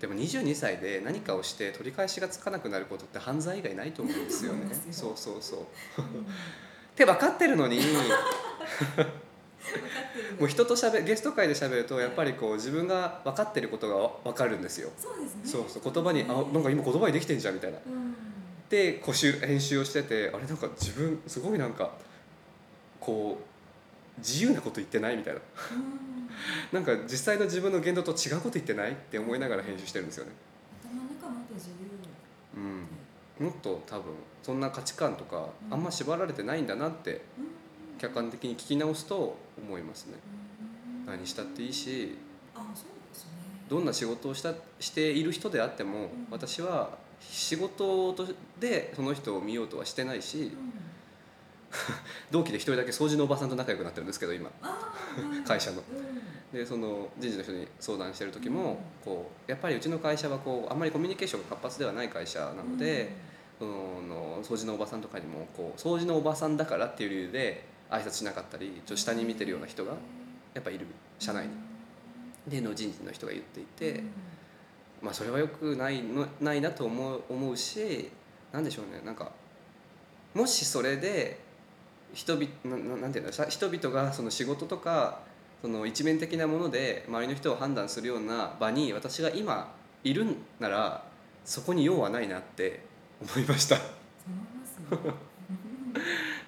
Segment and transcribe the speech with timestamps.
[0.00, 4.74] でも22歳で何かをして取り返しがつかなくなることって犯罪以外ないと思うんですよね。
[4.90, 5.40] そうそうよ。
[5.40, 5.64] そうっ
[5.98, 6.26] うん
[6.96, 7.80] て 分かってるのに。
[10.38, 13.88] もう人としゃべゲスト会で喋るとやっぱりこう自分が分かってること
[14.24, 14.90] が分かるんですよ。
[14.98, 15.40] そうですね。
[15.44, 15.92] そうそう。
[15.92, 17.78] 言葉に「あなんか今言葉にできてんじゃん」みたいな。
[17.86, 18.14] うん。
[18.68, 21.92] でこうしゅ編集をしててあれなんか自分すごいなんか
[23.00, 23.44] こう
[24.18, 25.40] 自由なこと言ってないみたいな。
[25.40, 26.28] うん。
[26.72, 30.32] なんか実際の自分の言動と違うこと言ってないって思いながら編集してるんですよね。
[30.84, 32.60] 頭の中もっと自由
[33.40, 33.46] うん。
[33.46, 34.04] もっと多分
[34.42, 40.14] そんな価値観とかうんあんま縛られてないんだなってうん客観的に聞き直すと思いますね。
[41.06, 42.16] うん何したっていいし
[42.54, 43.30] あそうですね
[43.68, 43.84] どん。
[43.84, 46.08] な仕事をしたしている人であってもん。
[46.30, 48.26] 私は仕事と
[48.60, 50.72] でその人を見ようとはしてないしうん
[52.30, 54.50] 同期で一人だけ掃除のおばさんと仲良くなってるんですけど今。
[55.46, 55.78] 会社の。
[55.78, 56.56] うん。
[56.58, 63.12] でその人事の人に相談してる時もこうやっぱりうちの会社はこうあんまりコミュニケーションが活発ではない会社なので、
[63.58, 69.94] その掃除のおばさんとかにもこう掃除のおばさんだからっていう理由で挨拶しなかったりちょっと下に見てるような人が
[70.54, 70.86] やっぱいる。
[71.18, 71.52] 社内に。
[72.46, 74.02] での人事の人が言っていて、
[75.02, 78.10] まあそれはよくないのないなと思う思うし
[78.52, 79.02] なんでしょうね。
[79.04, 79.32] なんか
[80.34, 81.40] もしそれで
[82.14, 82.46] 人々
[82.96, 85.20] なんていうんださ人々がその仕事とか
[85.60, 91.04] その一面的なもので周りの人を判断するような場に私が今いるんなら
[91.44, 92.80] そこに用はないなって
[93.20, 93.78] 思いました。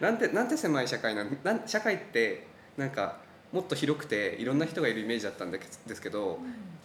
[0.01, 3.17] なんてなんて狭い社会なんなん社会ってなんか
[3.53, 6.39] もっと広くていろんな人がいるイメージだったんですけど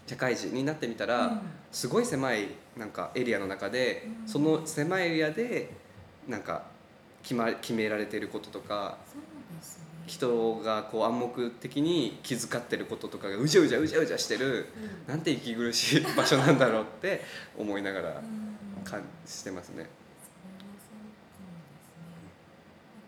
[0.07, 1.41] 社会人になってみたら、うん。
[1.71, 4.27] すごい狭いなんかエリアの中で、うん。
[4.27, 5.69] その狭いエリアで
[6.27, 6.63] なんか
[7.23, 9.21] 決ま決められていることとかね。
[10.07, 14.65] 人がこう暗黙的に気遣ってることとかがうじゃうじゃうじゃうじゃしてる
[15.07, 15.13] うん。
[15.13, 17.21] なんて息苦しい場所なんだろうって
[17.57, 18.83] 思いながらうん。
[18.83, 19.87] 感じしてますね。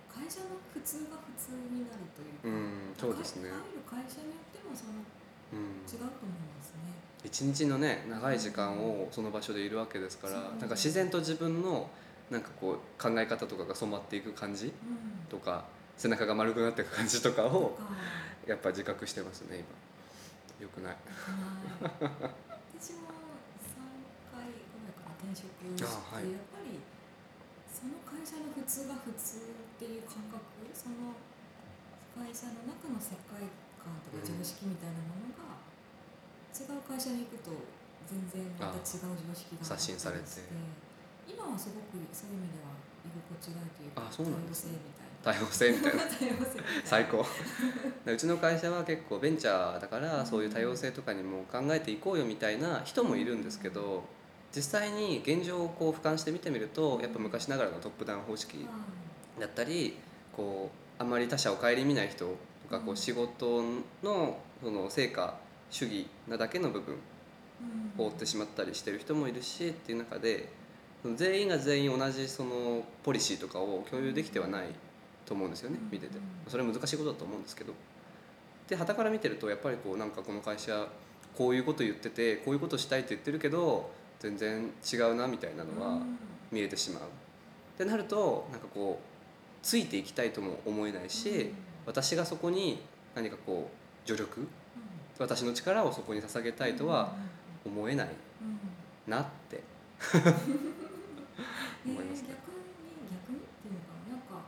[0.07, 3.49] 会社の普通が普通になるというか、うんそうですね。
[3.89, 4.91] 会社によってもその
[5.53, 5.59] うん。
[5.89, 6.93] 違うと思いますね。
[7.25, 11.89] 一日のね長い時間をその場所でいるわけですからそうなんか自然と自分の
[12.31, 14.73] なんかこう考え方とかが染まっていく感じうん。
[15.29, 15.65] とか
[15.97, 17.77] 背中が丸くなっていく感じとかを
[18.47, 19.63] やっぱ自覚してますね
[20.59, 20.65] 今。
[20.65, 20.93] よくない。
[20.93, 21.91] はい。
[22.79, 23.11] 私も
[23.69, 26.31] 3回ぐらいから転職して、あはい。
[26.31, 26.79] やっぱり
[27.69, 31.13] その会社の普通が普通っていう感覚その
[32.17, 33.45] 会社の中の世界
[33.77, 35.61] 観とか常識みたいなものが、
[36.49, 37.53] 違う会社に行くと
[38.09, 40.25] 全然また違う常識が刷新されて
[41.27, 42.73] 今はすごくそういう意味では
[43.05, 44.93] 居心地がいいというかあそうなんですね。
[45.23, 46.01] 多様性みたいな。
[46.83, 47.25] 最高。
[48.05, 54.03] うちの会社は結構ベンチャーだからそういう多様性とかにも考えていこうよみたいな人もいるんですけど
[54.53, 58.67] 実際に現状をこう俯瞰して見てみるとやっぱ昔ながらのトップダウン方式
[59.39, 59.97] だったり
[60.35, 60.69] こ
[60.99, 62.35] うあまり他者を顧みない人と
[62.69, 62.93] かこうん。
[62.93, 63.63] う仕事
[64.03, 65.37] のその成果
[65.69, 66.97] 主義なだけの部分
[67.97, 70.49] を追ってしまったりしてる人もいるしっていう中で
[71.15, 74.67] 全員が全員同じそのポリシーとかを共有できてはない
[75.25, 75.89] と思うんですよねうん。
[75.91, 76.13] 見てて。
[76.47, 77.73] それは難しいことだと思うんですけど。
[78.67, 80.87] で傍から見てるとやっぱりこうなんかこの会社
[81.37, 86.01] こういうこと言っててこういうことしたいって言ってるけど全然違うなみたいなのは
[86.51, 87.03] 見えてしまう。
[87.03, 87.05] っ
[87.77, 89.13] てなるとなんかこう
[89.61, 91.51] ついていきたいとも思えないし
[91.85, 92.81] 私がそこに
[93.15, 93.69] 何かこ
[94.05, 94.47] う助力
[95.17, 97.13] 私の力をそこに捧げたいとは
[97.65, 98.09] 思えない
[99.07, 99.63] なって
[101.83, 102.35] 思いますね。
[102.35, 104.47] 逆に逆にっていうのかななんか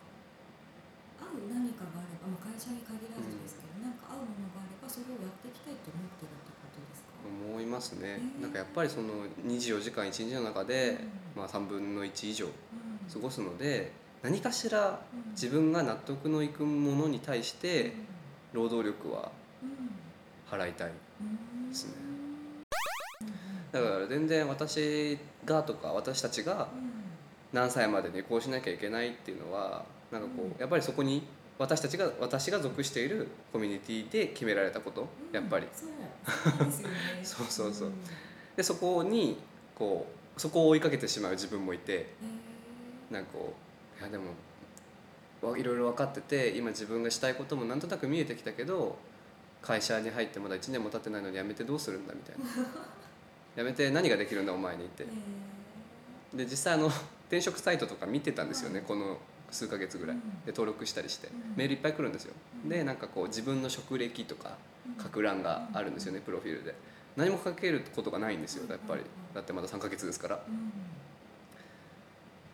[1.20, 8.20] 合う何かがあれば、まあ、会社に限らずですけど、なんか合うものがあればそれをやっていきたいと思ってるってことですか、思いますね。
[8.20, 8.42] へー。
[8.42, 11.00] なんかやっぱりその24時間1日の中で、
[11.36, 12.52] まあ、3分の1以上うん。
[13.12, 13.92] 過ごすので
[14.24, 15.32] 何かしらうん。
[15.32, 17.94] 自分が納得のいくものに対して
[18.54, 19.32] 労働力は
[19.62, 20.60] うん。
[20.60, 20.92] 払いたい
[21.22, 21.70] うん。
[21.70, 21.94] ですね
[23.22, 23.72] うん。
[23.72, 26.95] だから全然私がとか私たちがうん
[27.54, 31.24] 何歳までにこうしなきゃいけないっていうのはなんかこうやっぱりそこに
[31.58, 35.68] 私たちが私が属しているコミュニティで決められたことやっぱり。
[35.74, 35.90] そう
[37.24, 37.90] そう そうそうそう。
[37.90, 37.92] ん。
[37.92, 37.96] へ
[38.58, 39.38] でそこに
[39.74, 40.06] こ
[40.38, 43.14] うそこを追いかけてしまう自分もいてー。
[43.14, 43.54] なんかこ
[43.98, 44.32] ういやでも
[45.42, 48.98] わいろいろ分かってて今自分がしたいこともなんとなく見えてきたけど
[49.62, 52.46] 会社に入ってまだ1年も経ってないのに辞めてどうするんだみたいな。
[53.56, 55.04] 辞めて何ができるんだお前にって。
[55.04, 56.38] へー。
[56.38, 56.92] で実際あの
[57.28, 59.18] 転職サイトとか見てたんですよね、はいこの
[59.52, 60.16] 数ヶ月ぐらい。
[60.16, 60.22] うん。
[60.22, 61.54] で登録したりして、うん。
[61.56, 62.34] メールいっぱい来るんですよ、
[62.64, 62.70] うん。
[62.70, 64.58] でなんかこう自分の職歴とか
[64.88, 65.04] うん。
[65.04, 66.76] 書く欄があるんですよね、プロフィールで。
[67.16, 69.02] 何もかけることがないんですよやっぱり。
[69.34, 70.40] だってまだ3ヶ月ですから。
[70.48, 70.72] うん。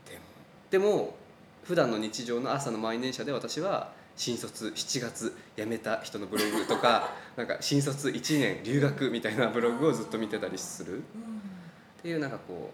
[0.06, 0.24] でも
[0.70, 1.16] でも
[1.64, 10.98] 普段の日常の朝の満員電車で私は新卒7月辞めた人のブログとか なんか新卒1年留学みたいなブログをずっと見てたりする。
[11.00, 11.42] っうん。
[12.04, 12.70] ていうなんかこう、うん、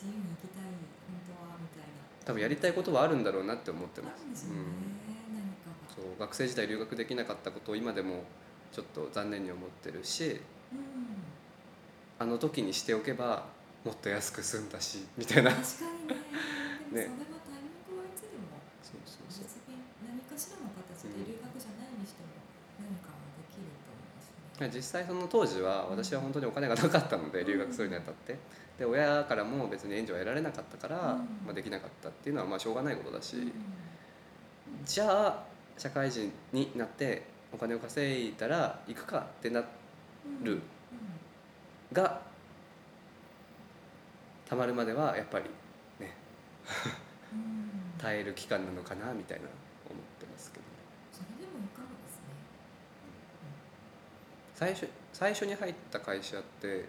[0.00, 2.00] 自由に生きたい本当はみたいな。
[2.24, 4.48] 多分やりたいことはあるんだろうなって思ってます。
[4.48, 4.60] よね、
[5.28, 5.76] 何か。
[5.84, 8.24] がそう学生時代留学できなかったことを今でも
[8.72, 10.40] ちょっと残念に思ってるし
[10.72, 11.20] うん。
[12.18, 13.44] あの時にしておけば
[13.84, 15.50] もっと安く済んだしみたいな。
[15.52, 17.02] 確かにね。
[17.04, 17.20] でもね。
[17.20, 19.72] それはタイミングはいつでもそうそう別そう。
[19.72, 22.40] に何かしらの形で留学じゃないにしても
[22.80, 24.72] 何かはできると思いますね。
[24.72, 27.46] 実際その当時は私は本当にお金がなかったのでうん。
[27.52, 28.36] 留学するにあたって
[28.80, 33.52] で親からも別に援助は得られなかったから、うんまあ、できなかったっていうのはまあしょうがないことだし、うん
[34.86, 35.44] じゃあ
[35.76, 39.64] 社会人になってお金を稼いだら行くかってなう
[40.42, 40.62] んる
[41.92, 42.22] が
[44.48, 45.44] たまるまではやっぱり
[45.98, 46.14] ね
[47.98, 49.44] 耐える期間なのかなみたいな
[49.90, 50.68] 思ってますけどね。
[51.12, 52.32] それでもいかがですね。
[54.54, 56.84] 最初最初に入った会社ってうん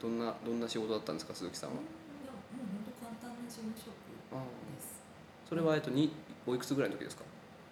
[0.00, 1.78] どんなどんな仕事だったんですか鈴木さんは、い
[2.26, 5.00] やもう本当簡単な事務職です。
[5.48, 6.12] それはえっとに
[6.46, 7.24] おいくつぐらいの時ですか？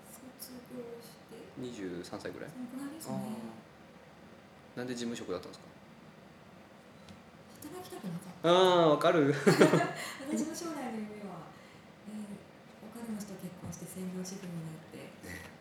[0.08, 1.36] 卒業して。
[1.60, 2.50] 23歳ぐらい？
[2.50, 3.18] そのくらいですあね。
[4.76, 5.66] あなんで事務職だったんですか？
[7.68, 8.48] 働きたくなかった。
[8.48, 9.34] ああわかる。
[9.36, 11.44] 私の将来の夢は、
[12.08, 15.12] えー、お金持ちと結婚して専業主婦になって、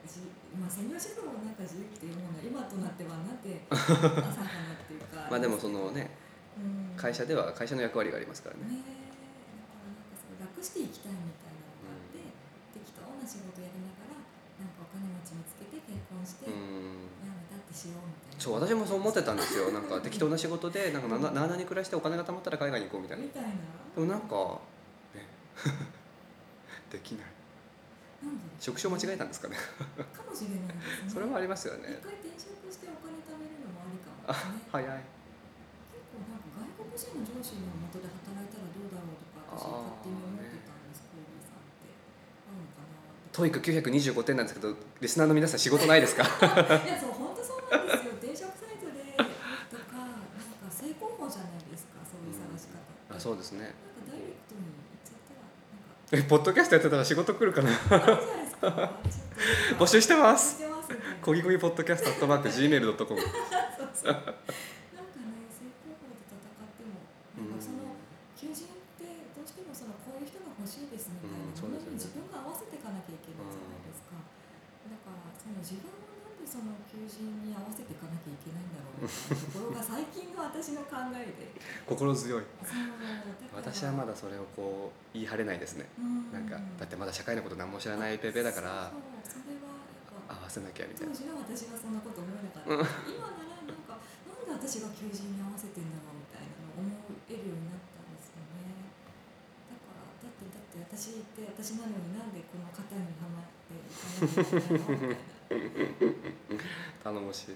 [0.08, 0.24] じ
[0.56, 5.28] まあ、専業主婦もなんか自由っていうものが今となってはなんて 浅はかなっていうか。
[5.30, 6.21] まあでもそのねうん
[6.98, 8.64] 会社では会社の役割がありますからね。
[8.68, 9.10] ねえ。
[9.10, 12.22] だからなんか楽していきたいみたいなのがあって、
[12.78, 14.22] 適当な仕事やりながら
[14.62, 18.42] なんかお金持ち見つけて結婚して、う辞んめたってしようみたいな。
[18.42, 19.72] そう私もそう思ってたんですよ。
[19.74, 23.24] なんか適当な仕事でなんかなななに暮らしてお金が貯まったら海外に行こうみたいな。
[23.26, 23.50] みたいな。
[23.96, 24.60] でもなんか
[25.16, 25.26] ね。
[26.92, 27.26] できない。
[28.22, 28.44] なんで？
[28.60, 29.56] 職種を間違えたんですかね。
[29.58, 31.10] かもしれないですね。
[31.10, 34.62] それはありますよ一ね回転職してお金貯めるのもありかもね。
[34.72, 35.04] 早い
[36.92, 41.08] なんか外国人の上司の下で働いたらどうだろうとか私勝手に思ってたんです
[41.48, 41.88] さんって
[42.46, 43.00] 合うのかな
[43.32, 46.24] TOEIC 925点なんですけどリスナーの皆さん仕事ないですか？
[46.24, 48.12] いやそう本当そうなんですよ。
[48.20, 49.16] 転職サイトで。
[49.16, 49.24] と
[49.88, 50.28] かなん
[50.60, 53.16] か正攻法じゃないですかそういう探し方って。
[53.16, 53.60] あそうですね。
[53.64, 55.48] なんかダイレクトに言っちゃったら
[56.12, 56.30] えなんか。
[56.30, 57.72] ポッドキャストやってたら仕事来るかな？
[59.80, 60.60] 募集してます。
[61.24, 64.44] こぎこぎポッドキャストアットマーク Gmail.com そうそうなんかね
[65.56, 67.00] 正攻法で戦っても
[67.48, 67.96] なんかその
[68.36, 81.52] 求人ってどうしてもそのこういう人が欲しいですみたいなうんそうですよねものに自分が合わせていかなきゃいけないじゃないですか、だからその自分はなんでその求人に合わせていかなきゃいけないんだろうみたいなところが最近の私の考えで。
[81.84, 82.48] 心強い。
[83.52, 85.92] 私はまだそれをこう言い張れないですね。
[86.00, 86.32] うん。
[86.32, 88.92] なんかだってまだ社会のこと何も知らないペペだから
[90.32, 91.12] 合わせなきゃみたいな。
[91.12, 92.72] 当時は私はそんなこと思えなかった、
[93.12, 94.00] 今ならなんか
[94.32, 98.96] なんで私が求人に合わせてんだろうみたいなのを思えるようになったんですよね。
[99.68, 107.48] だからだってだって私って私なのになんでこの型にはまっていかなきゃいけないのみたい 頼もし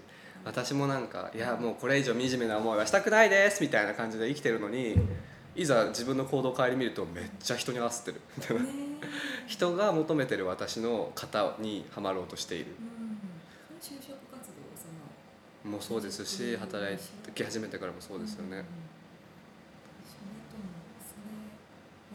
[0.44, 4.96] 私もなんかいやもうこれ以上惨めな思いはしたくないですみたいな感じで生きてるのに
[5.56, 8.20] いざ自分の行動を顧みるとめっちゃ人に合わせてる。
[8.38, 8.64] みたいな
[9.48, 12.76] 人が求めてる私の型にはまろうとしている。
[12.78, 13.18] うん。
[13.80, 14.92] 就職活動そ
[15.64, 16.98] のもそうですし働い
[17.32, 18.50] き始めてからもそうですよね。
[18.50, 18.66] んんん。
[20.04, 21.32] それともそれ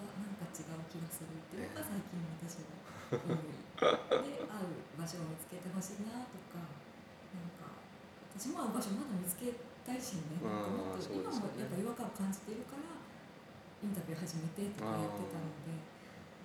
[0.05, 2.69] はなんか違う気がするっていうのが最近の私の
[3.25, 3.57] 思い
[4.21, 6.61] で会う場所を見つけてほしいなとか
[8.41, 9.53] 私も会う場所まだ見つけ
[9.85, 10.41] たいしね。
[10.41, 12.97] もっと今もやっぱ違和感を感じているから
[13.85, 15.77] インタビュー始めてとかやってたので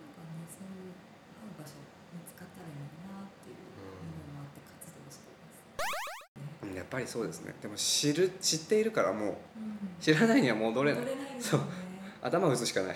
[0.03, 0.99] なんかねそういう
[1.39, 1.79] 会う場所
[2.11, 5.63] 見つかったらいいなっていう思いもあって活動しています。
[6.67, 7.55] うんやっぱりそうですね。
[7.63, 9.79] でも知る知っているからもううん。
[10.03, 11.07] 知らないには戻れない。
[11.07, 11.71] 戻れないですよね。
[12.19, 12.95] 頭打つしかない。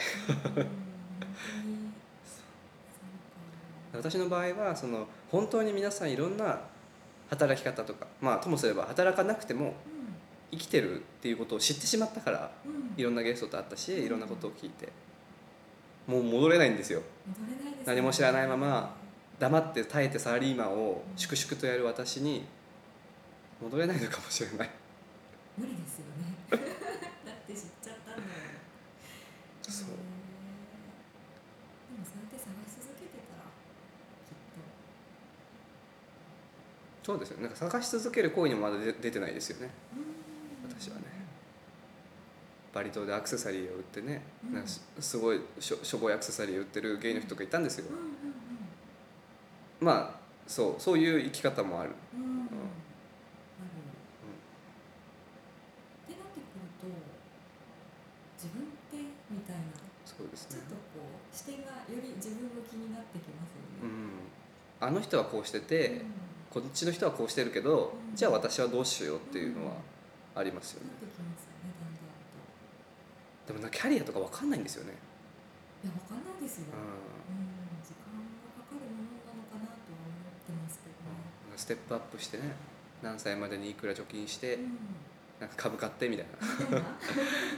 [3.95, 6.59] 私の場合はその本当に皆さんいろんな
[7.29, 9.73] 働き方とかまあともすれば働かなくても
[10.51, 12.51] 生きてるっていうことを知ってしまったから
[12.97, 14.89] いろんなゲストと会ったしいろんなことを聞いて
[16.07, 17.03] もう戻れないんですよ。
[17.27, 17.83] 戻れないですね。
[17.85, 18.95] 何も知らないまま
[19.37, 22.45] 黙って耐えてサラリーマンを粛々とやる私に
[23.61, 24.69] 戻れないのかもしれない。
[25.57, 26.59] 無理ですよねだっ
[27.45, 28.27] て知っちゃったんだよ
[29.67, 29.93] そうへー
[31.93, 33.43] でもそうやって探し続けてたら
[34.23, 34.33] きっ
[37.09, 37.43] そうですよね。
[37.45, 39.71] なんか探し続ける行為にもまだ出出てないですよね。
[39.91, 40.05] とうん
[42.71, 44.53] バリ島でアクセサリーを売ってね、うん。
[44.53, 47.85] なんかすすごいしょしょぼいアクセサリーを売ってる芸の人とかいたんですよ。
[47.89, 48.03] うんうん
[49.81, 51.93] まあそうそういう生き方もある。
[52.13, 52.45] うんうん。
[52.45, 52.47] っ
[56.05, 56.85] てなってくると
[58.37, 58.97] 自分って
[59.31, 59.63] みたいな。
[60.05, 60.61] そうですね。
[60.61, 63.89] ちょっとこう視点がより自分向きになってきますよね。
[63.89, 64.87] うん。
[64.87, 66.05] あの人はこうしてて、
[66.51, 68.15] こっちの人はこうしてるけど、うん。
[68.15, 69.73] じゃあ私はどうしようっていうのは
[70.35, 70.89] ありますよね。
[73.47, 74.93] でもなキャリアとかわかんないんですよね、
[75.83, 76.65] いやわかんないですよ。
[76.69, 81.09] ううん時間がかかるものなのかなとは思ってますけど
[81.49, 81.55] ね。
[81.55, 82.53] ん、ステップアップしてね
[83.01, 84.77] 何歳までにいくら貯金して、うん。
[85.39, 86.25] なんか株買ってみたい
[86.69, 86.79] な。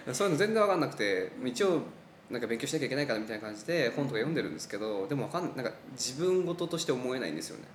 [0.07, 0.13] な？
[0.15, 1.81] そういうの全然わかんなくて一応
[2.29, 7.65] なんか勉強しなきゃいけないからみたいな感じで本とか読んでるんですけどでもわかんなんか自分事として思えないんですよね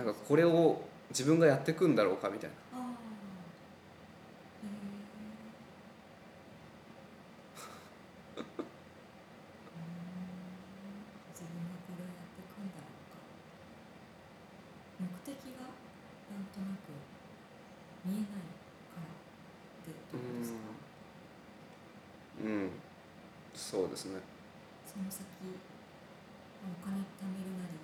[0.00, 0.80] なんかこれを
[1.10, 2.82] 自分がやっていくんだろうかみたいなああ。
[2.84, 2.84] へ
[4.64, 4.64] え。
[4.64, 4.70] うん
[11.36, 13.20] 自分がこれをやっていくんだろうか。
[15.04, 16.96] 目的がなんとなく
[18.08, 18.48] 見えない
[18.88, 19.20] からっ
[19.84, 20.80] てどうですか。
[22.40, 22.72] うん
[23.52, 24.18] そうですね、
[24.88, 25.52] その先お
[26.80, 27.76] 金貯めるなり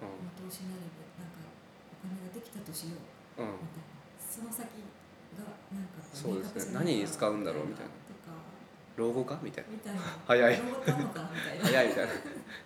[0.00, 0.06] う
[0.38, 1.42] 投資なりでなんか
[1.92, 2.96] お金ができたとしよ
[3.36, 3.42] う。
[3.42, 4.80] んうん、みたいなその先
[5.36, 7.90] がなんかこそうですね明確じゃない何に使うんだろうみたいな。
[8.96, 9.92] 老後かみたいな。
[10.26, 10.60] 早い。
[11.62, 12.12] 早いみたいな。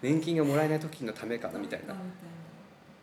[0.03, 1.59] 年金がもらえない時のためかな。
[1.59, 1.95] みたいな。
[1.95, 2.01] み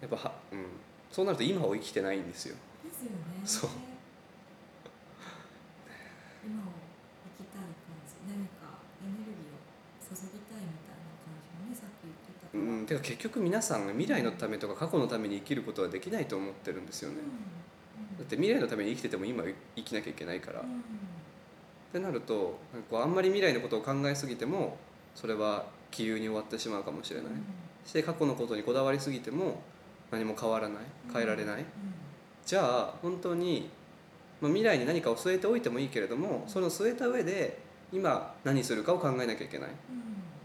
[0.02, 0.66] やっぱは、うん、
[1.12, 2.56] そうなると今を生きてないんですよ。
[2.84, 3.16] ですよね。
[3.46, 3.70] そう。
[6.44, 6.66] 今を
[7.38, 7.70] 生きたい感
[8.10, 8.16] じ。
[8.28, 12.58] 何かエネルギーを注ぎたいみたいな感じもねさっき言ってた。
[12.58, 17.18] うん、てか結局皆さんが未来のためとか過去のために生きることはできないと思ってるんですよね、
[18.18, 19.44] だって未来のために生きてても今
[19.76, 21.11] 生きなきゃいけないから、っうん
[21.92, 24.78] てなるとなんかこうあんまり未来のことを考えすぎても
[25.16, 27.32] それは気流に終わってしまうかもしれない、
[27.86, 29.62] して過去のことにこだわりすぎても
[30.10, 30.78] 何も変わらない。
[31.12, 31.66] 変えられない、うん。
[32.46, 33.70] じゃあ本当に、
[34.40, 37.60] まあ、未来に何かを据えておいてもいいけれどもその据えた上で
[37.92, 39.70] 今何するかを考えなきゃいけない。
[39.70, 39.76] うん。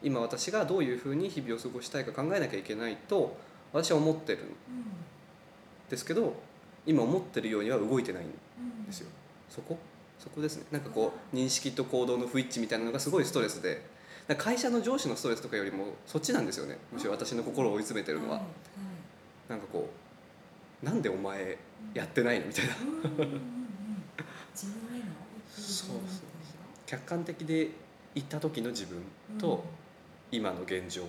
[0.03, 3.37] 今私がどういうふうに日々を過ごしたいか考えなきゃいけないと
[3.73, 4.53] 私は思ってるんうん。
[5.89, 6.35] ですけど
[6.85, 9.09] 今思ってるようには動いてないんですよ。
[9.49, 9.79] そこ？
[10.19, 10.65] そこですね。
[10.71, 13.97] なんかこう認識と行動の不一致みたいなのがすごいストレスで。
[14.35, 16.79] 会社の上司のストレスとかよりもそっちなんですよね。
[16.93, 18.43] むしろ私の心を追い詰めてるのは、いい
[19.49, 19.89] なんかこ
[20.83, 21.57] うなんでお前
[21.95, 22.75] やってないのみたいな。
[24.53, 24.71] そう
[25.57, 25.97] そう
[26.87, 27.71] 客観的で
[28.15, 29.03] 行った時の自分
[29.39, 29.63] と
[30.33, 31.05] 今の現状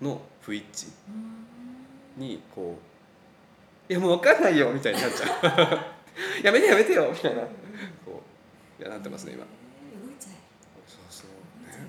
[0.00, 2.78] の不一致うんにこ
[3.88, 5.95] う「いやもう分かんないよ」みたいになっちゃう
[6.42, 7.42] 「やめてやめてよ」みたいな。
[8.04, 8.22] こ
[8.78, 9.44] ういやなってますね今。
[9.44, 10.36] えー動いちゃえ。
[10.86, 11.30] そうそう。
[11.64, 11.86] ね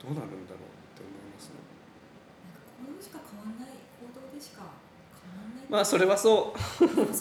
[0.00, 1.60] どうなるんだろうって思いますね。
[2.80, 3.68] 行動しか変わんない
[4.00, 4.64] 行動でしか
[5.20, 5.64] 変わんない。
[5.68, 6.58] まあそれはそう。
[6.58, 7.12] それは本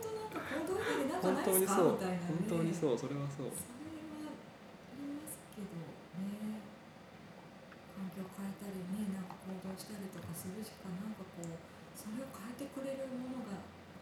[0.00, 1.76] 当なんか行動以外でなんか本ないですか？
[1.76, 1.92] 当にそう。
[1.92, 2.20] みたいなね。
[2.28, 2.98] 本当にそう。
[2.98, 3.48] それはそう。
[3.48, 6.60] それはありますけどね。
[7.96, 11.56] 環境変えたりねなんか行動したりとかするしかなんかこう
[11.96, 13.60] それを変えてくれるものが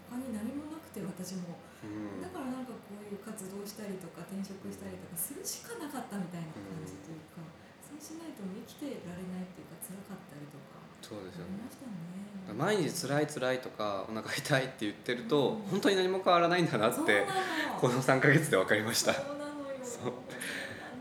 [0.08, 1.60] 他に何もなくて私も。
[1.84, 2.24] うん。
[2.24, 7.44] だからなんかこういう活動したりとか転職したりとかするしかなかったみたいな感じというか、
[7.84, 11.62] そうしないと生きてられないっていうか辛かったりとかそうですよね。
[11.62, 12.56] ありましたね。
[12.56, 15.78] 毎日辛い辛いとかお腹痛いって言ってるとうん。
[15.78, 17.28] 本当に何も変わらないんだなって
[17.80, 19.12] この3ヶ月で分かりました。
[19.14, 19.78] そうなのよ。
[19.84, 20.12] そう。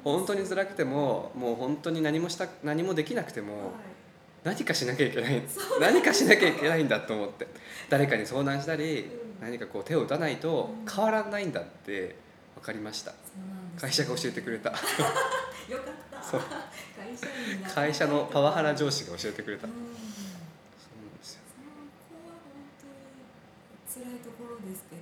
[0.03, 3.71] 本当に辛くてももう本当に何もした何もできなくても
[4.47, 5.43] 何かしなきゃいけない。
[5.81, 7.47] 何かしなきゃいけないんだと思って。
[7.89, 9.01] 誰かに相談したり
[9.41, 9.45] うん。
[9.45, 10.89] 何かこう手を打たないとうん。
[10.89, 12.15] 変わらないんだって
[12.55, 13.13] 分かりました。
[13.77, 14.69] 会社が教えてくれた。
[14.71, 16.23] よかった。
[16.23, 16.41] そう。
[17.75, 19.67] 会社のパワハラ上司が教えてくれた。
[19.67, 25.01] うんそうなんですよ、そこは本当に辛いところですけど。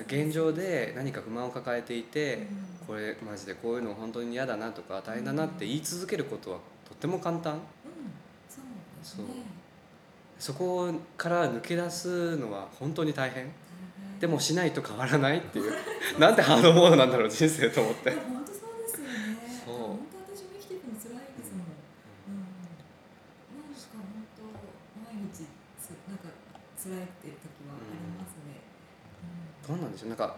[0.00, 2.48] うん、現状で何か不満を抱えていて
[2.80, 2.86] うん。
[2.88, 7.54] これマジでこういうの本当に嫌だなとか大変だなって言い続けることはとっても簡単。
[7.54, 7.60] うん、
[9.02, 9.46] そうね。
[10.38, 13.50] そこから抜け出すのは本当に大変。
[14.20, 15.72] でもしないと変わらないっていう。
[16.18, 18.10] なんてハードモードなんだろう人生と思って。
[18.10, 19.62] 本当そうですよね。
[19.64, 19.74] そう。
[19.76, 21.70] 本当私も生きていくの辛いですもん。
[21.70, 22.42] うん。
[22.42, 24.42] なんか本当
[25.06, 25.46] 毎日
[25.78, 26.34] つなんか
[26.74, 28.58] 辛いっていう時はありますね。
[29.70, 29.78] うん。
[29.78, 30.08] どうなんでしょう。
[30.08, 30.34] なんか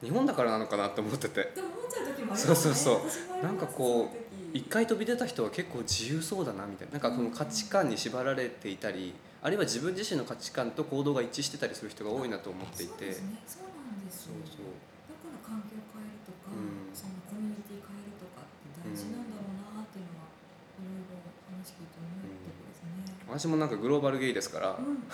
[0.00, 1.42] 日本だからなのかなって思ってて。
[1.54, 3.02] でも思っちゃう時もありますそうそうそ
[3.40, 3.42] う。
[3.42, 6.92] なんかこう一回飛び出た人は結構自由そうだなみたいな。
[6.94, 13.12] なんかその価値観に縛られていたりあるいは自分自身の価値観と行動が一致してたりする人が多いなと思っていて。
[13.12, 14.74] そうなんですよそうそう。
[15.06, 16.90] だから環境変えるとか、うん。
[16.90, 21.22] そのコミュニティ変えるとかって大事なんだろうなっていうのは、いろいろ
[21.54, 23.14] 話聞いて思うとですね。
[23.30, 25.06] 私もなんかグローバルゲイですから、うん、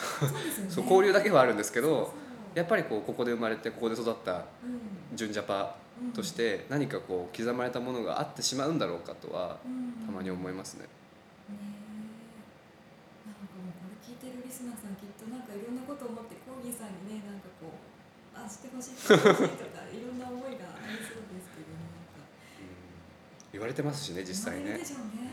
[0.70, 2.14] そう 交流だけはあるんですけど
[2.54, 4.44] やっぱりこうここで生まれてここで育ったうん。
[5.14, 5.83] 純ジャパうん
[6.14, 10.06] として何かこう刻まれたものがあってしまうんだろうかとはうん。
[10.06, 10.86] たまに思いますね。
[13.26, 17.78] なんかもうこれ聞いてるリスナーさんきっとなんかいろんなこと思ってコーギーさんにねなんかこう
[18.34, 19.22] あしてほしいとか
[19.88, 22.26] いろんな思いがありそうですけどなんか。
[23.52, 24.62] 言われてますしね実際ね。
[24.64, 25.30] 言われるでしょうね。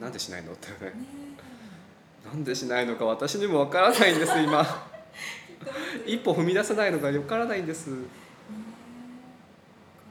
[0.00, 0.90] ななんでしないのってね。
[0.90, 0.96] ね
[2.24, 4.64] なんでしないのか私にもわからないんです今。
[6.06, 8.02] 一歩踏み出せないのがわからないんですねえ
[8.48, 8.54] 変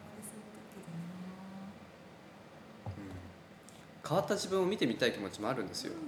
[0.04, 0.92] わりそうだけど
[4.01, 4.01] な。
[4.12, 6.00] 変わった自分を見てみたい気持ちもあるんですよ、うん。
[6.00, 6.06] うん。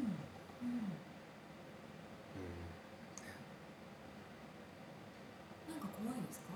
[5.71, 6.47] なんか怖いですか？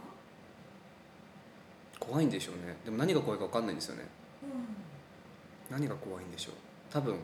[2.01, 2.75] 怖いんでしょうね。
[2.83, 4.03] でも何が怖いか分かんないんですよね。
[4.43, 5.77] うん。
[5.77, 6.55] 何が怖いんでしょう。
[6.91, 7.21] 多分、うん、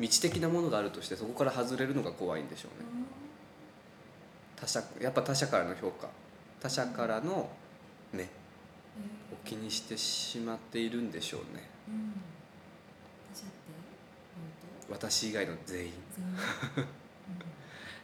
[0.00, 2.88] 道的なものがあるとしてそこから外れるのが怖いんでしょうね。
[4.56, 6.08] 他者やっぱ他者からの評価。
[6.60, 7.48] 他者からのね
[9.32, 11.68] を気にしてしまっているんでしょうね。
[11.88, 12.12] うん。
[14.90, 15.92] 私以外の全員。
[16.16, 16.32] 全員。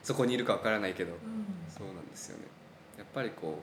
[0.02, 1.18] そこにいるか分からないけどうん。
[1.18, 2.44] うんそうなんですよね。
[2.98, 3.62] やっぱりこ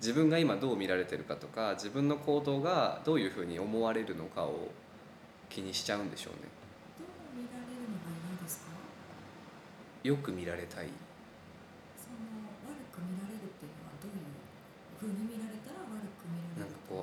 [0.00, 4.68] 自分が今どう見られてるかとか自分の行動がどういうふうに思われるのかを
[5.48, 6.40] 気にしちゃうんでしょうね。
[6.98, 8.72] どう見られるのが嫌ですか？
[10.04, 10.88] よく見られたい。
[11.96, 12.16] その
[12.68, 14.24] 悪く見られるっていうのはどういう
[14.96, 15.45] 風に見られ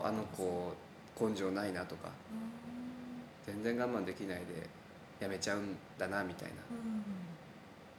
[0.03, 0.73] あの子
[1.19, 2.51] 根性ないなとかうん
[3.53, 4.67] 全然我慢できないで
[5.19, 6.55] やめちゃうんだなみたいな。
[6.55, 7.03] っうん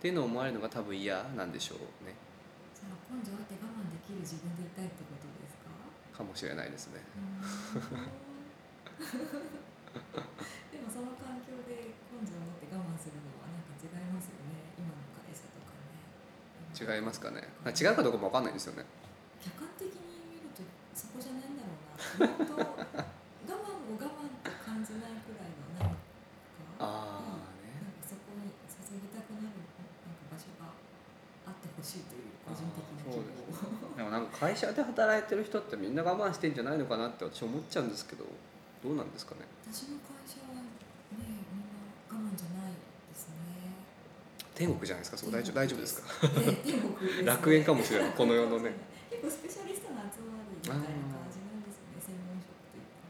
[0.01, 2.13] ていうのを思われるのが多分嫌なんでしょうね。
[2.77, 5.73] じゃあ根性あって我慢できる自分でいたいってことですか？
[6.19, 7.01] かもしれないですね。
[10.73, 14.77] でもその環境で根性を持って我慢するのはなんか違いますよね。
[14.77, 15.97] 今の会社とかね。
[16.77, 17.49] 違いますかね。
[17.65, 18.85] あ違うかどうかも分かんないんですよね
[19.41, 19.97] 客観的に
[20.37, 20.61] 見ると
[20.93, 25.99] そこじゃないんだろうな本当我慢を我慢と感じないくらいの何か
[26.79, 27.75] ああね。
[27.83, 30.71] なんかそこに注ぎたくなるなんか場所が
[31.47, 38.25] あってほしいという個人的な希望でもなんか会社で働いてる人ってみんな我慢してんじゃないのかなって私思っちゃうんですけど
[38.83, 39.43] どうなんですかね？
[39.71, 40.69] 私の会社はね
[41.11, 41.25] みん
[41.59, 42.75] な我慢じゃない
[43.11, 43.75] ですね。
[44.55, 45.17] 天国じゃないですか？
[45.19, 46.29] そこ大丈夫大丈夫ですか？
[46.39, 47.27] ね天国ですね。
[47.27, 48.11] 楽園かもしれない。
[48.15, 48.71] この世のね
[49.11, 53.09] 結構スペシャリストの集まりみたいな感じなんですよね専門職というか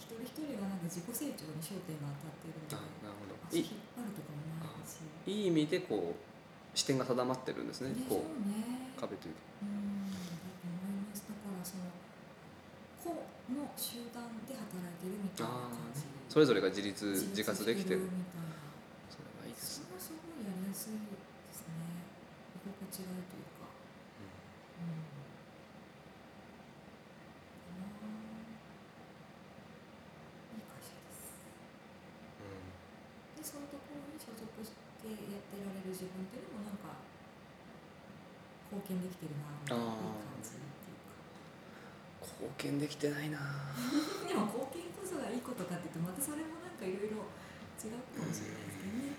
[0.00, 3.38] 一人一人がなんか自己成長に焦点が当たってるのであなるほど。
[3.54, 4.98] 引っ張るとかもないし。
[5.30, 9.40] いい意味でこう視点が定まってるんですねでしょこううね壁というか。
[9.62, 11.22] うんだと思います。
[11.22, 11.86] だからその
[12.98, 13.14] 個
[13.54, 16.02] の集団で働いてるみたいなあ感じ。
[16.28, 18.00] それぞれが自立自活できてる。
[18.10, 18.58] みたいな
[19.12, 21.06] それはいいですねそれはすごいやりやすいで
[21.54, 22.02] すね。
[22.58, 23.70] 居心地がいいというか。
[23.70, 25.06] うん。
[28.00, 28.16] かな
[30.56, 31.36] いい会社です
[33.36, 36.96] でそういうところに所属してやってられる自分っていうのもなんか
[38.72, 40.60] 貢献できてるなみたいな感じ
[42.20, 43.38] 貢献できてないな。
[44.26, 47.22] でも貢献こそがいいことかって言うとまたそれもなんかいろいろ
[47.78, 48.02] 違う。
[48.12, 49.14] かもしれないですけどね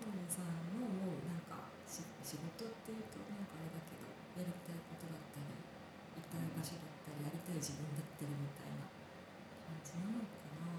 [0.00, 4.08] 河野さんの思うなんかし仕事っていうとなんかあれだけど
[4.40, 8.88] やりたいことだったりいたい場所だったりやりたい自分だったりみたいな
[9.68, 10.72] 感じなのかな。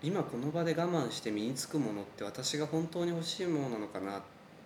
[0.00, 4.24] 今この場で我慢して身につくものって私が本当に欲しいものなのかな。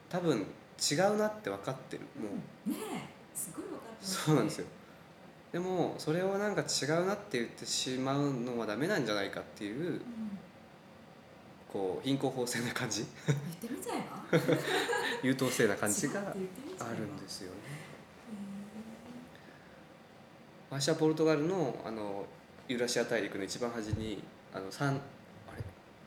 [0.08, 0.46] 多分
[0.80, 2.02] 違うなって分かってる。
[2.02, 2.08] も
[2.66, 2.70] う。
[2.70, 4.66] ねえすごい分かってますそうなんですよ。
[5.52, 10.00] でもそれをなんか違うなって言ってしまうのはダメなんじゃないかっていううん。
[11.72, 13.04] こう貧困法制な感じ。
[15.22, 16.38] 優等生な感じがある
[17.06, 17.56] んですよね。
[20.70, 22.26] へ私はポルトガルのあの
[22.66, 24.96] ユーラシア大陸の一番端にあのサンあ
[25.56, 25.62] れ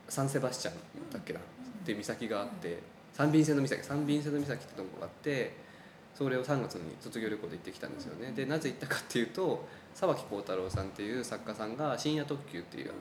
[0.09, 0.73] サンセバスチャン
[1.12, 1.39] だっけな。
[1.39, 1.43] っ
[1.86, 2.79] ていう岬があって
[3.13, 5.56] サンビンセント岬サンビンセント岬ってとこがあって
[6.15, 8.32] それを3月に卒業旅行で行ってきたんですよね。
[8.36, 12.93] でなぜ行ったかっていうと沢木耕太郎さんっていう作家さんが「深夜特急」っていうあ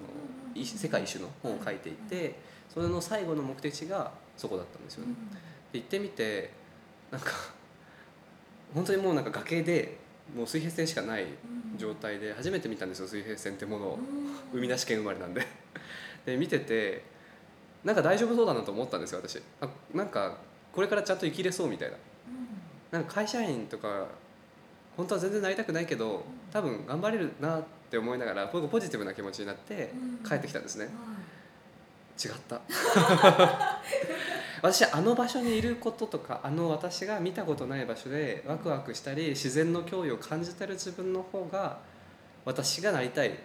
[0.56, 2.36] のい世界一周の本を書いていて
[2.72, 5.14] それの最後の目的地がそこだったんですよね。
[5.72, 6.50] で行ってみて
[7.10, 7.32] なんか
[8.74, 9.98] 本当にもうなんか崖で
[10.34, 11.26] もう水平線しかない
[11.76, 13.98] 状態で初めて見たんですよ水平線ってものを。
[14.52, 15.46] 海なし県生まれなんで。
[16.24, 17.02] で見てて
[17.84, 19.40] なんか大丈夫そうだなと思ったんですよ私。
[19.60, 20.36] あなんか
[20.72, 21.96] これからちゃんと生きれそうみたいな。
[21.96, 22.00] うん。
[22.90, 24.06] なんか会社員とか
[24.96, 30.28] 本当は全然なりたくないけど多分頑張れるなって思いながらポジティブな気持ちになってうん。
[30.28, 30.84] 帰ってきたんですね。
[30.84, 30.94] はい。
[32.24, 32.60] 違った。
[34.62, 41.80] 私あの場所にいることとかあの私が見たことない場所でワクワクしたり自然の脅威を感じてる自分の方が
[42.44, 43.36] 私がなりたい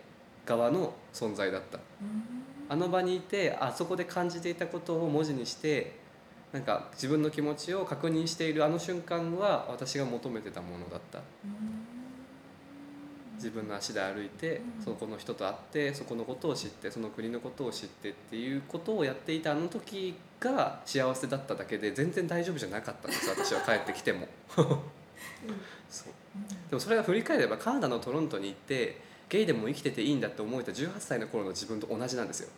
[0.45, 1.79] 側の存在だった。
[2.01, 2.36] うん
[2.69, 5.97] あの場にいてあそこで感じていたことを文字にして
[6.51, 11.19] なんか自分の気持ちを確認しているあの瞬間は私が求めてたものだった。
[11.19, 11.23] うん。
[13.35, 14.83] 自分の足で歩いてうん。
[14.83, 24.27] そこの人と会ってそこのことを知ってその国のことを知ってっていうことをやっていたあの時が幸せだっただけで全然大丈夫じゃなかったんです私は帰ってきても。
[24.55, 24.67] そう。
[24.67, 26.17] うん
[26.69, 32.49] でもそれが振り返ればカナダのトロントに行ってゲイでも生きてていいんだって思えた18歳の頃の自分と同じなんですよ。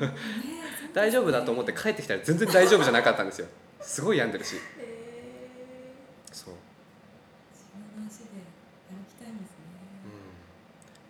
[0.00, 0.12] うん。
[0.94, 3.48] 大丈夫だと思って帰ってきたら全然大丈夫じゃなかったんですよ。
[3.80, 4.56] すごい病んでるし。
[4.78, 5.90] え。
[6.30, 6.54] ーそう。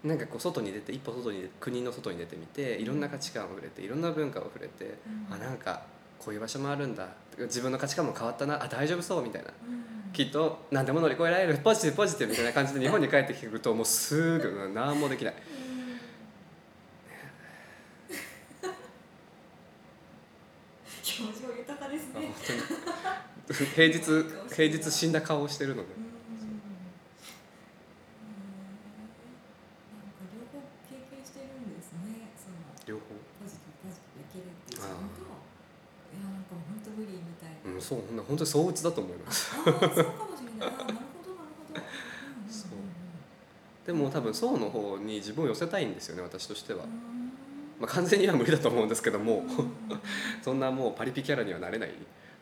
[0.04, 4.98] なんかこう外に出て一歩外に国の外に出てみていろんな価値観を触れていろんな文化を触れて、
[5.30, 5.34] うん。
[5.34, 5.82] あなんか
[6.18, 7.06] こういう場所もあるんだ。
[7.38, 8.60] 自分の価値観も変わったな。
[8.60, 9.50] あ大丈夫そうみたいな。
[9.68, 11.58] うんきっと何でも乗り越えられる。
[11.58, 15.34] ポジティブポジティブみたいな感じで日本に帰ってくるともうすぐうん何もできない。
[21.20, 22.32] 表情豊かですね。
[23.74, 24.00] 平日
[24.54, 25.94] 平日死んだ顔をしてるので。
[25.94, 26.04] うんな
[30.04, 32.28] んか両方経験してるんですね。
[32.36, 32.54] その
[32.86, 33.00] 両方
[33.40, 35.26] ポジティブポジティブいけるっていう自分と、い
[36.20, 37.70] やなんか本当無理みたいな。
[37.72, 39.50] うんそうな本当に相打ちだと思います。
[39.54, 40.02] そうかもしれない。
[40.02, 41.80] あなるほどなるほど。
[42.50, 43.86] そう。
[43.86, 46.90] でも多分そうの方に自分を寄せたいんですよね私としては、うん。
[47.80, 49.44] まあ、完全には無理だと思うんですけども、
[50.42, 51.94] そんなもうパリピキャラにはなれない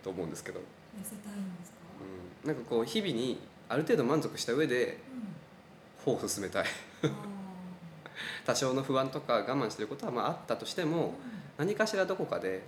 [0.02, 0.64] と思うんですけど、寄
[1.04, 1.76] せたいんですか？
[2.44, 4.98] うん、なんかこう日々にある程度満足した上で
[6.06, 6.14] うん。
[6.16, 6.64] 歩を進めたい。
[7.04, 7.09] あ
[8.46, 11.14] 多少の不安とか我慢してることはまああったとしてーも
[11.59, 12.62] 何かしらどこかで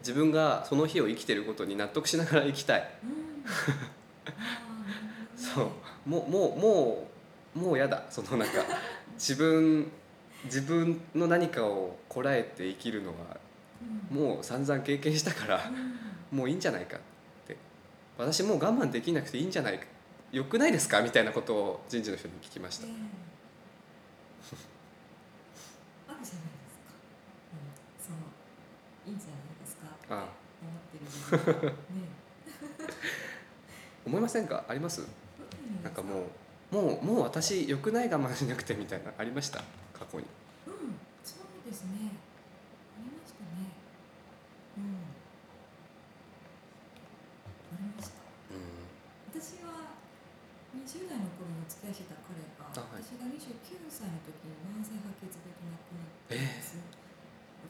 [0.00, 2.90] 自分がその日を生きてることに納得しながら生きたい。
[3.02, 3.44] うん。
[5.36, 5.68] そう。
[6.08, 7.08] もうもうも
[7.56, 8.04] うもうやだ。
[8.10, 8.54] そのなんか
[9.14, 9.90] 自分
[10.44, 13.38] 自分の何かをこらえて生きるのは
[14.10, 14.16] うん。
[14.16, 16.38] もう散々経験したからうん。
[16.38, 17.00] もういいんじゃないかっ
[17.46, 17.56] て。
[18.18, 19.86] 私もう我慢できなくていいんじゃないか。
[20.32, 21.00] よくないですか？
[21.02, 22.86] みたいなことを人事の人に聞きました。
[22.86, 22.92] ええ
[26.08, 26.94] あるじゃないですか、
[27.52, 28.18] うん、その
[29.06, 29.36] いいんじゃない
[30.14, 30.28] 思っ
[30.92, 31.76] てる自分がね。
[34.06, 34.64] 思いませんか？
[34.68, 35.02] あります？
[35.02, 36.26] えなんかも
[36.72, 39.58] うもうもう私よくない我慢しなくてみたいなありました？
[39.92, 40.26] 過去に。
[40.66, 41.90] うんそうですね。
[42.98, 43.74] ありましたね。
[44.78, 44.94] うん。
[47.74, 48.22] ありました。
[48.54, 48.86] うん。
[49.34, 49.98] 私は
[50.74, 53.02] 20代の頃にお付き合いしてた彼が、あはい。
[53.02, 56.78] 私が29歳の時に慢性白血病で亡くなったんえです、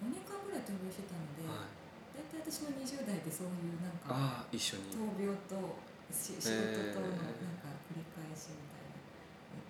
[0.04, 1.72] 5年間ぐらい闘病してたので、はい、
[2.16, 4.96] 大体私の20代ってそういうなんかああ一緒に。
[4.96, 5.76] 闘病と
[6.08, 8.88] し仕事とのなんか繰り返しみたい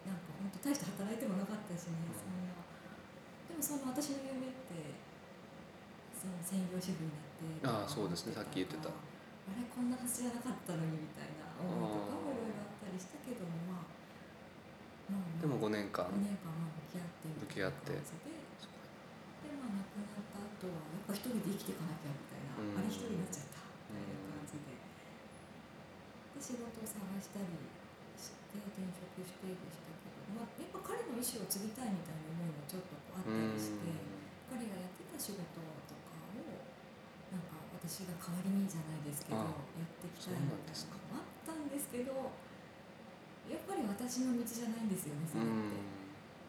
[0.07, 2.15] な、なんか本当大して働いてもなかったしね、うん。
[2.15, 2.55] そんな
[3.51, 4.95] でもその私の夢って
[6.15, 7.11] その専業主婦に
[7.59, 8.39] なってああそうですね。
[8.39, 8.93] さっき言ってた。
[8.93, 13.91] あれこんなはずじゃなかったのにみたいな思いとかもいろいろあったりしたけどもまあ
[15.39, 16.07] でも5年間。
[16.11, 18.35] 5年間まあ向き合ってみたいな感じで。
[19.47, 22.13] でまあ亡くなった後はやっぱ一人で生きていかなきゃ
[22.57, 23.63] あれ一人になっちゃった。
[23.93, 27.49] みたいな感じでで仕事を探したり
[28.17, 33.87] して転職してでしたけど、まあ、やっぱ彼の意思を継ぎたいみたいな思いもちょっとこうあったりして、
[34.53, 36.41] 彼がやってた仕事とかを
[37.33, 42.13] なんか私が代わりにじゃないですけどあやっていきたいみたいなのもあったんですけど
[43.47, 45.97] やっぱり私の道じゃないんですよねそれって。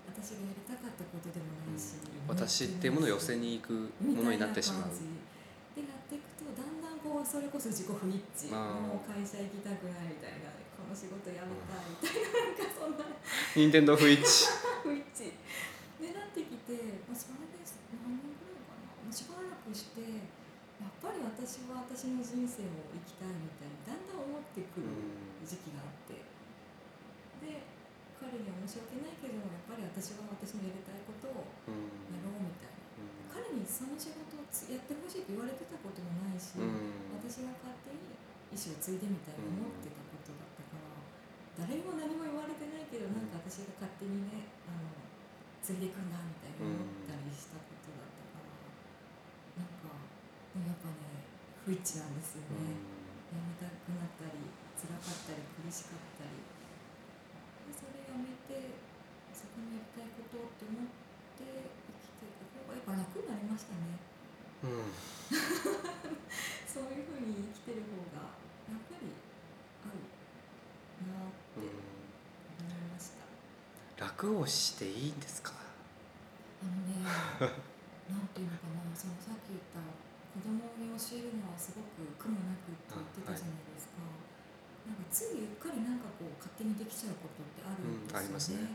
[0.08, 4.90] 私がやりたかったことでもないし、私っていうものを寄せに行くものになってしまう
[7.28, 10.48] それこそ自己不一致もう会社行きたくないみたいな
[10.80, 13.04] この仕事辞めたいみたいななんかそんな。
[13.52, 14.48] 任天堂不一致。
[14.88, 15.36] 不一致。
[16.00, 20.00] でなってきて、まあ、それです何年ぐらいかな、まあ、しばらくして
[20.80, 24.88] やっぱり私は私の人生を生きたいみたいにだんだん思ってくる
[25.44, 26.24] 時期があって。
[27.44, 27.68] で
[28.16, 31.92] 彼には申し訳ないけどやっぱり私は私のやりたいことをうん。
[32.08, 32.88] やろうみたいな。
[33.28, 38.16] 彼にその仕事をつやってほしいって言われてたこともないし、うん私が勝手に
[38.48, 44.88] 意思を継いでみたいに思ってたことだったから、誰も何も言われてないけどなんか私が勝手にねあの
[45.60, 49.92] 継いでいくんだみたいに思ったりしたことだったから、なんか
[50.56, 51.28] やっぱね
[51.68, 52.80] 不一致なんですよね、
[53.36, 54.48] やめたくなったり
[54.80, 58.80] 辛かったり苦しかったりでそれやめて
[59.36, 60.96] そこにやりたいことって思っ
[61.36, 64.16] て生きていく方がやっぱ楽になりましたね。
[64.64, 64.90] うん。
[66.66, 68.38] そういうふうに生きてる方が
[68.70, 69.12] やっぱり
[69.84, 70.00] 合う
[71.10, 73.26] なってうん思いました。
[74.06, 75.54] 楽をしていいんですか？
[76.62, 77.02] あのね
[78.10, 79.82] なんていうのかなそのさっき言った
[80.34, 84.02] 子供に教えるのはすごく苦もなくって言ってたじゃないですか、
[84.90, 88.74] なんかついうっかりなんかこう勝手にできちゃうことってあるんですよね,、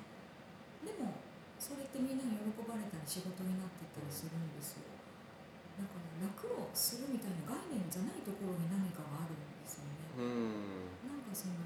[0.82, 0.94] うんね。
[0.98, 1.14] でも
[1.58, 4.91] それってみんなに喜ばれたり仕事になってったりするんですよ
[5.82, 11.10] だから楽をするみたいな概念じゃないところに何かがあるんですよね、うん。
[11.10, 11.58] なんかその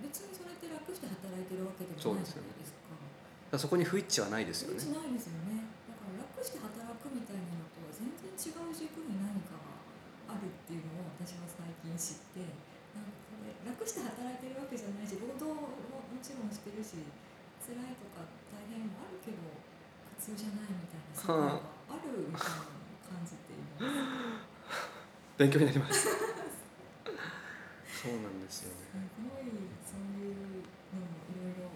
[0.00, 3.60] 別にそれって楽して働いてるわけでもないじゃないですか。
[3.60, 4.80] そこに不一致はないですよね。
[4.80, 5.68] 不一致ないですよね。
[5.88, 12.44] だから楽して働くみたいなのとは全然違う軸に何かがあるっていうのを私は最近知って
[12.96, 17.04] なんかこれ楽して働いてるわけじゃないし労働ももちろんしてるし
[17.64, 19.40] 辛いとか大変もあるけど
[20.20, 22.77] 苦痛じゃないみたいな世界があるみたいな。
[25.38, 26.08] 勉強になります。
[26.10, 26.16] そ
[28.10, 28.72] うなんですよ。
[28.74, 29.46] すねごい
[29.86, 30.42] そういうの
[30.98, 31.70] もいろいろ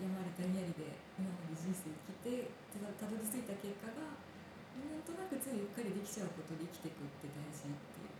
[0.00, 4.16] 山あり谷ありで今まで人生生きてたたどり着いた結果が
[4.80, 8.16] なんとなくついうっかりできちゃうことで生きていくって大事っていう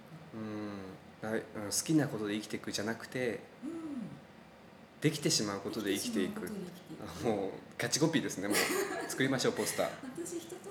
[1.24, 1.34] かうん。
[1.36, 1.40] はい。
[1.64, 3.72] うん好きなことで生きていくじゃなくてうん。
[5.00, 6.42] できてしまうことで生きていく。
[7.24, 8.56] もうキャッチコピーですねもう。
[9.08, 10.63] 作りましょうポスター、私人と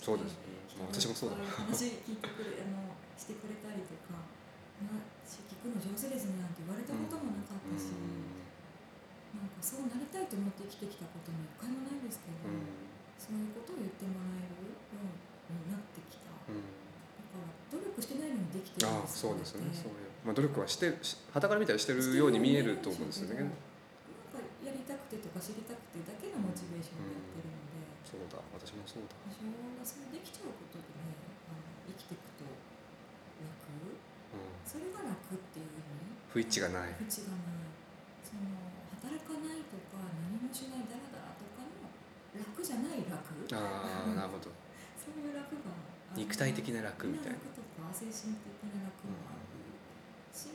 [0.00, 0.36] そうです。
[0.80, 1.36] 私もそうだ。
[1.44, 4.16] 話聞いてくれあのしてくれたりとか
[4.80, 7.92] 話聞くの上手ですねなんて言われたこともなかったし、
[9.36, 12.64] なんかそうなりたいと思って生きてきたことも一回もないですけど、うん。
[13.20, 16.32] そういうことを言ってもらえるようになってきた。
[16.32, 19.68] だかうんら努力してないのにできてるんああですそうですね。
[19.68, 23.44] こそういう、まあ、努力はしてはたから見たらしてるように見えると思うんですよね。
[23.44, 23.60] なんか
[24.64, 26.16] やりたくてとか知りたくてだ
[28.30, 29.12] だ私もそうだ。
[29.26, 31.18] 多少がそれできちゃうことでね
[31.50, 33.90] あの生きていくと楽
[34.32, 34.54] うん。
[34.64, 36.30] それが楽っていう意味？
[36.30, 36.94] 不一致がない。
[36.94, 37.74] 不一致がない。
[38.22, 38.46] その
[39.02, 41.90] 働かないとか何もしないダラダラとかの
[42.38, 43.18] 楽じゃない楽。
[43.50, 44.54] ああなるほど。
[44.94, 45.74] そういう楽が
[46.14, 47.38] 肉体的な楽みたいな。
[47.42, 49.50] 楽とか精神的な楽もある
[50.30, 50.46] し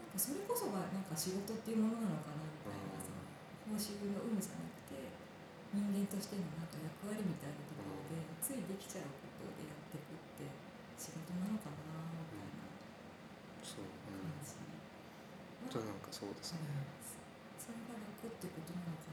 [0.00, 3.20] なんかそれこそがなんか仕事っていうものなのかなみたいなその
[3.68, 4.75] 報酬の有無じゃなくて
[5.76, 10.48] 人間としてのなんか役割みたいなところでついできちゃうことでやっていくって
[10.96, 12.64] 仕事なのかなみたいな
[13.60, 14.56] そう、う感ん、じ
[15.68, 16.64] となんかそうですね。
[17.60, 19.12] それが楽ってことなのか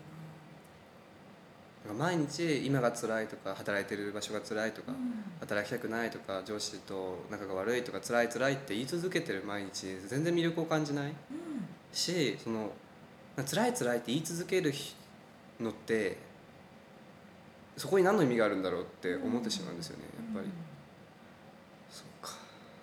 [1.84, 1.92] なな。
[1.92, 5.24] んか毎日今が辛いとか働いてる場所が辛いとか、うん。
[5.42, 11.10] 働きたくないとか上司と仲が悪いとか辛い辛いって言い続けてる毎日全然魅力を感じない？
[11.10, 11.16] うん。
[11.92, 12.72] しその
[13.36, 14.72] 辛い辛いって言い続ける
[15.60, 16.18] のって
[17.78, 20.04] そこに何の意味があるんだろうって思ってしまうんですよね。
[20.18, 20.54] やっぱり、うん
[21.90, 22.32] そうか。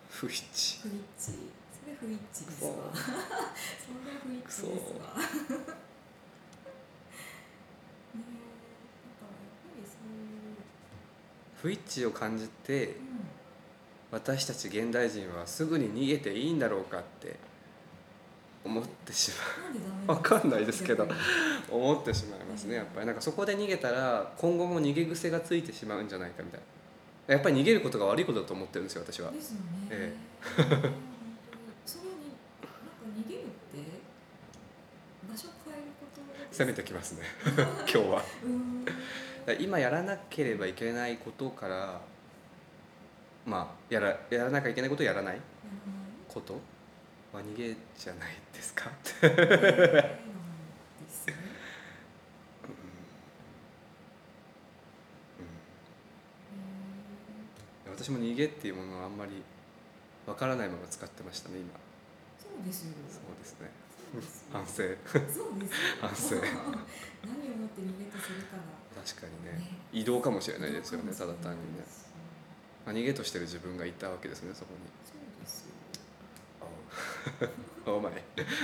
[0.09, 0.83] 不一致。
[0.83, 1.33] 不一致。
[1.73, 2.71] それ不一致ですわ。
[4.45, 5.01] くそ不一致ですわ。
[11.63, 12.95] 不一致を感じてうん。
[14.13, 17.37] 私たち現代人はすぐに逃げていいんだろうかって
[18.65, 19.31] 思ってし
[19.63, 21.09] なんでダメわかんないですけど。
[21.71, 23.07] 思ってしまいますねやっぱり。
[23.07, 26.61] なんかそこで逃げたら今後も逃げ癖がついてしまうんじゃないかみたい
[27.29, 27.35] な。
[27.35, 29.31] やっぱり逃げることが悪いことだと思ってるんですよ私は。
[29.31, 29.63] ですよね。
[29.91, 30.13] え
[30.59, 30.93] 本当に
[31.87, 32.71] それになんか
[33.27, 33.51] 逃げるって
[35.31, 37.23] 場所変えること攻めてきますね。
[37.57, 38.23] 今日は。
[39.59, 42.01] 今やらなければいけないことから
[43.47, 45.41] まあやらやらなきゃいけないことをやらない
[46.29, 46.55] こと
[47.33, 48.91] は逃げじゃないですか？
[49.23, 49.69] やらないなんで
[51.09, 51.35] すね。
[57.87, 59.43] うん私も逃げっていうものはあんまり
[60.27, 61.69] わからないまま使ってましたね今。
[62.41, 62.95] そうですよ。
[63.13, 63.69] そうですね。
[64.51, 64.73] 反省。
[64.73, 65.87] そうですよ。
[66.01, 66.37] 反省。
[67.29, 69.53] 何をもって逃げとするかが、確かにね。
[69.53, 69.79] ね。
[69.93, 75.45] 移動かもしれないですよねただ単にね、そうまあ、逃げとしてる自分がいたわけですねそこに。
[75.45, 77.51] ですよ。
[77.85, 78.13] オーマイ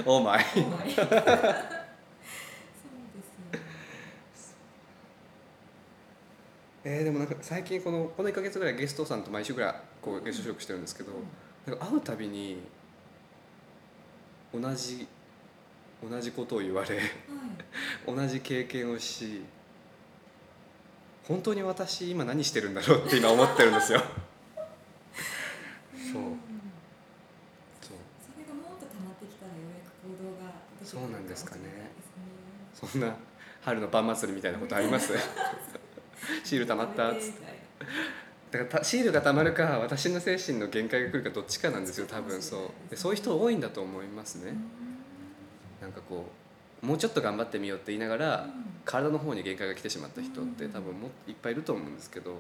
[0.07, 1.07] オーマイそうですよ。
[6.89, 11.11] えー、でもなんか最近このこの1か月ぐらいゲストさんと毎週ぐらいこうゲスト収録してるんですけど、
[11.67, 12.61] なんか会うたびに
[14.55, 15.09] 同じ
[16.09, 17.05] 同じことを言われはい
[18.07, 19.43] 同じ経験をし
[21.27, 23.99] 本当に私今何してるんだろうって今思ってるんですよ。
[25.91, 26.23] そう。
[26.23, 26.39] うん。
[27.83, 31.91] そうそれがもっと溜まってきたらようやく行動が出てくるそうなんですかね。
[32.73, 33.17] そんな
[33.63, 35.13] 春のパン祭りみたいなことあります？
[36.45, 37.57] シール溜まったっつって。
[38.51, 42.91] だからたシールが溜まるか私の精神の限界が来るかどっちかなんですよ多分そう。
[42.91, 44.55] でそういう人多いんだと思いますね。
[45.81, 46.27] なんかこ
[46.83, 48.53] うもうちょっと頑張ってみようって言いながらうん。
[48.85, 50.73] 体の方に限界が来てしまった人ってうん。
[50.73, 52.37] 多分もいっぱいいると思うんですけど。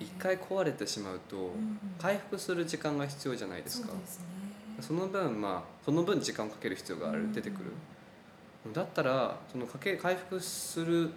[0.00, 1.78] 一回壊れてしまうとうん。
[1.98, 3.88] 回復する時間が必要じゃないですか。
[4.80, 7.72] その分まあその分時間をかける必要がある出てくる
[8.72, 11.10] だったらそのかけ回復する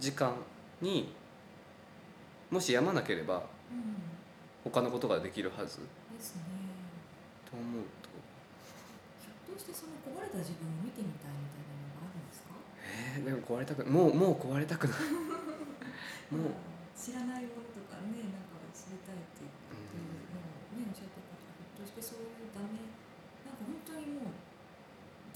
[0.00, 0.32] 時間
[0.80, 1.12] に
[2.50, 3.78] もしやまなければうん。
[3.78, 3.96] うん
[4.66, 5.78] 他のことができるはず。
[5.78, 6.42] ですね。
[7.46, 8.10] と思うと。
[9.22, 12.50] ひょっとしてその壊れた自分を見てみたいみたいなのがあるんですか？
[13.14, 14.98] えー、でも壊れたくもうもう壊れたくない。
[16.34, 16.58] もう。
[16.98, 19.54] 知らないものとかねなんか知りたいっていう
[20.34, 20.42] の
[20.82, 22.90] をねおっしゃってたからひょっとしてそういうダメ
[23.46, 24.34] なんか本当にもう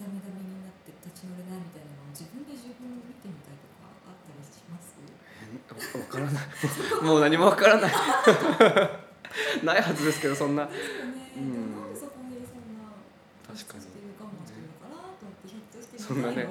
[0.00, 4.96] ダメダメになって立ち乗れないみたいなのを自分で自分を見てみたいとかあったりします？
[5.96, 6.48] わからない
[7.04, 7.92] もう何もわからない。
[9.64, 10.66] ないはずですけどそんな。
[10.66, 11.52] ですよね、うん。
[11.52, 12.90] でもなんでそこにそんな
[13.52, 16.48] 確かにしてる我慢してるのかなと思ってひょっとしてそんなね。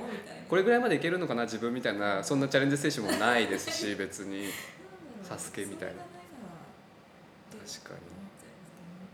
[0.48, 1.44] これぐらいまでいけるのかな？
[1.44, 2.24] 自分みたいな。
[2.24, 4.50] そんなチャレンジ精神もないですし別に。
[5.24, 5.96] サスケみたいな。
[6.00, 6.10] 確
[7.86, 9.06] かに思っちゃいますけどね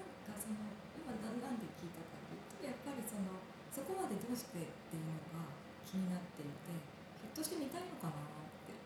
[0.00, 0.56] なんかその
[0.96, 3.36] 今ななんで聞いたかというとやっぱりその
[3.68, 5.48] そこまでどうしてっていうのが
[5.88, 8.76] 気になっていてひょっとして見たいのかなって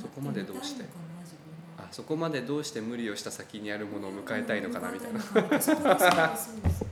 [0.00, 5.20] そこまでなってみたいのかな自分はあそこまでどうして無理をした先にあるものを迎えたいのかなみたいな。
[5.20, 6.84] そうですそうですそうですそうです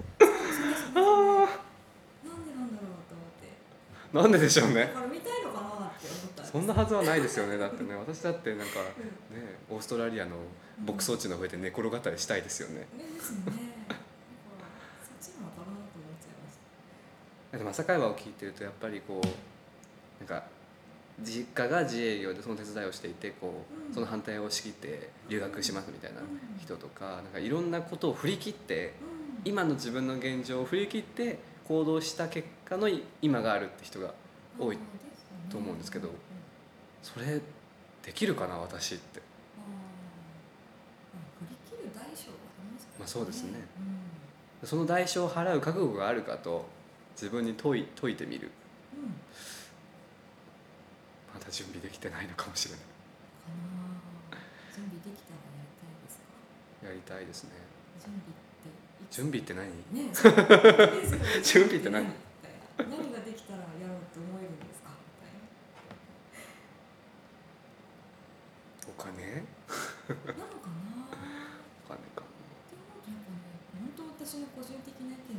[0.95, 3.49] なんでなんだろうと思って
[4.12, 4.75] なんででしょうね。
[4.75, 7.57] だから見たいのかなって思ったそんなはずはないですよね。
[7.59, 7.95] だってね。
[7.97, 8.83] 私だってなんかう
[9.35, 9.59] んね。
[9.71, 10.37] オーストラリアの
[10.87, 12.81] 牧草地の上で寝転がったりしたいですよね。
[12.81, 12.87] ね。
[13.14, 13.97] ですねだから
[15.03, 16.51] そっちなのかなと思っちゃいま
[17.55, 19.27] したでも朝会話を聞いてるとやっぱりこう
[20.21, 20.47] なんか
[21.23, 26.21] 実家が自営業でその手伝いをしていてこうその反対を押し切って留学しますみたいな
[26.61, 29.51] 人とかなんかいろんなことを振り切ってうん。
[29.51, 31.38] 今の自分の現状を振り切って
[31.69, 32.88] 行動した結果の
[33.23, 34.12] 今があるって人が
[34.59, 34.79] 多い
[35.51, 36.09] と思うんですけど
[37.03, 37.40] それ
[38.03, 39.23] できるかな私って。
[42.99, 43.51] まあそうですね。
[44.62, 44.69] うん。
[44.69, 46.64] その代償を払う覚悟があるかと
[47.14, 48.50] 自分に問い問いてみる。
[48.94, 49.09] うん。
[51.33, 52.85] まだ準備できてないのかもしれない。
[54.74, 56.87] 準備できたらやりたいですか？
[56.88, 57.50] やりたいですね。
[58.05, 58.74] 準備って
[59.11, 59.70] 準備って何？
[59.94, 60.11] ね
[61.44, 62.05] 準備って何？
[62.05, 63.12] 何？
[63.12, 64.90] ができたらやろうって思えるんですか？
[68.88, 69.14] お金？
[70.11, 71.07] なのかな？
[71.87, 72.27] お金か。
[73.07, 75.38] でもやっぱね本当私の個人的な意見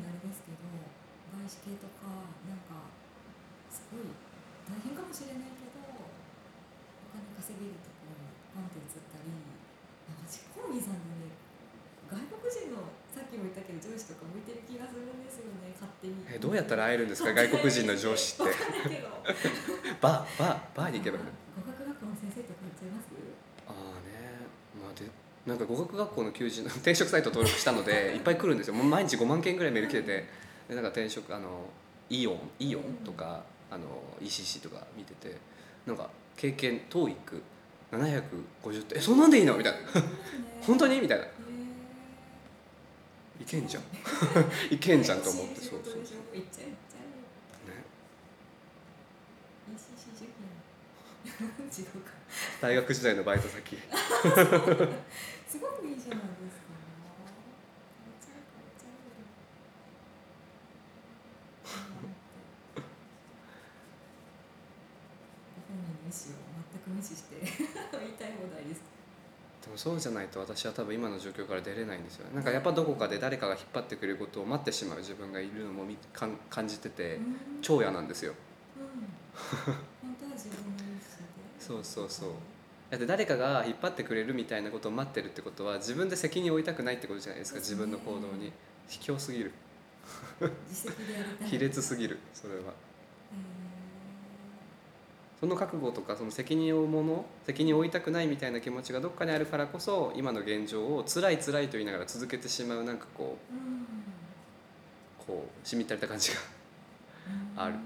[1.45, 2.09] 外資系とか
[2.49, 2.89] なんか
[3.69, 4.09] すごい
[4.65, 6.09] 大変かもしれないけどお
[7.13, 11.37] 金稼げるところにパンって移ったりなんか私コンビさんでね
[12.09, 16.17] 外国人のさっきも言ったけど上司とか向いてる気がするんですよね勝手に。
[16.33, 17.29] えどうやったら会えるんですか？
[17.33, 18.49] 外国人の上司って。
[20.01, 21.29] バーバーバーに行けばいいの？
[21.61, 23.13] 語学学校の先生とか言っちゃいます？
[23.69, 24.49] ああね。
[24.81, 25.05] まあで
[25.45, 28.73] なんか語学学校の求人の転職サイト登録したのでいっぱい来るんですよ。
[28.73, 30.25] もう毎日5万件ぐらいメール来てて
[30.67, 31.69] でなんか転職あの
[32.09, 33.85] イオンイオンとかあの
[34.21, 35.35] ECC とか見てて
[35.85, 39.57] なんか経験 TOEIC750 ってえそんなんでいいの？
[39.57, 39.79] みたいな。
[40.61, 40.99] 本当に？
[40.99, 41.23] みたいな。
[41.23, 41.27] へ
[43.41, 43.83] いけんじゃん。
[44.73, 46.03] いけんじゃんと思って そうそうそう。
[46.37, 46.43] ね。
[52.61, 53.75] 大学時代のバイト先。
[55.47, 56.65] すごくいいじゃないですか。
[58.03, 58.87] 変わっちゃう変わっちゃ
[66.04, 66.04] う。
[66.29, 66.33] を
[66.73, 68.81] 全く無視して 言いたい放題です。
[69.65, 77.37] でもそうじゃないと私は多分今の状況から出れないんですよなんかやっぱどこかで誰かが引っ張ってくれることを待ってしまう自分がいるのもみかん感じててうん。
[77.61, 78.33] 超嫌なんですよ。
[78.77, 79.73] うん。
[80.03, 81.01] 本当は自分の意思で。
[81.59, 82.29] そうそうそう。
[82.91, 88.51] だって誰かが引っ張ってくれるみたいなことを待ってるってことは自分で責任を負いたくないってことじゃないですか自分の行動に。
[88.87, 89.51] 卑怯すぎる。
[91.45, 92.59] 卑劣すぎるそれは。
[92.59, 92.63] へ
[95.45, 106.37] その覚悟とかその責任を負うもの責任を負いたくないみたいな気持ちがどっかにあるからこそ今の現状を辛い辛いと言いながら続けてしまうなんかこーうこうしみったれた感じが
[107.55, 107.61] うん。
[107.61, 107.75] ある。
[107.75, 107.77] 大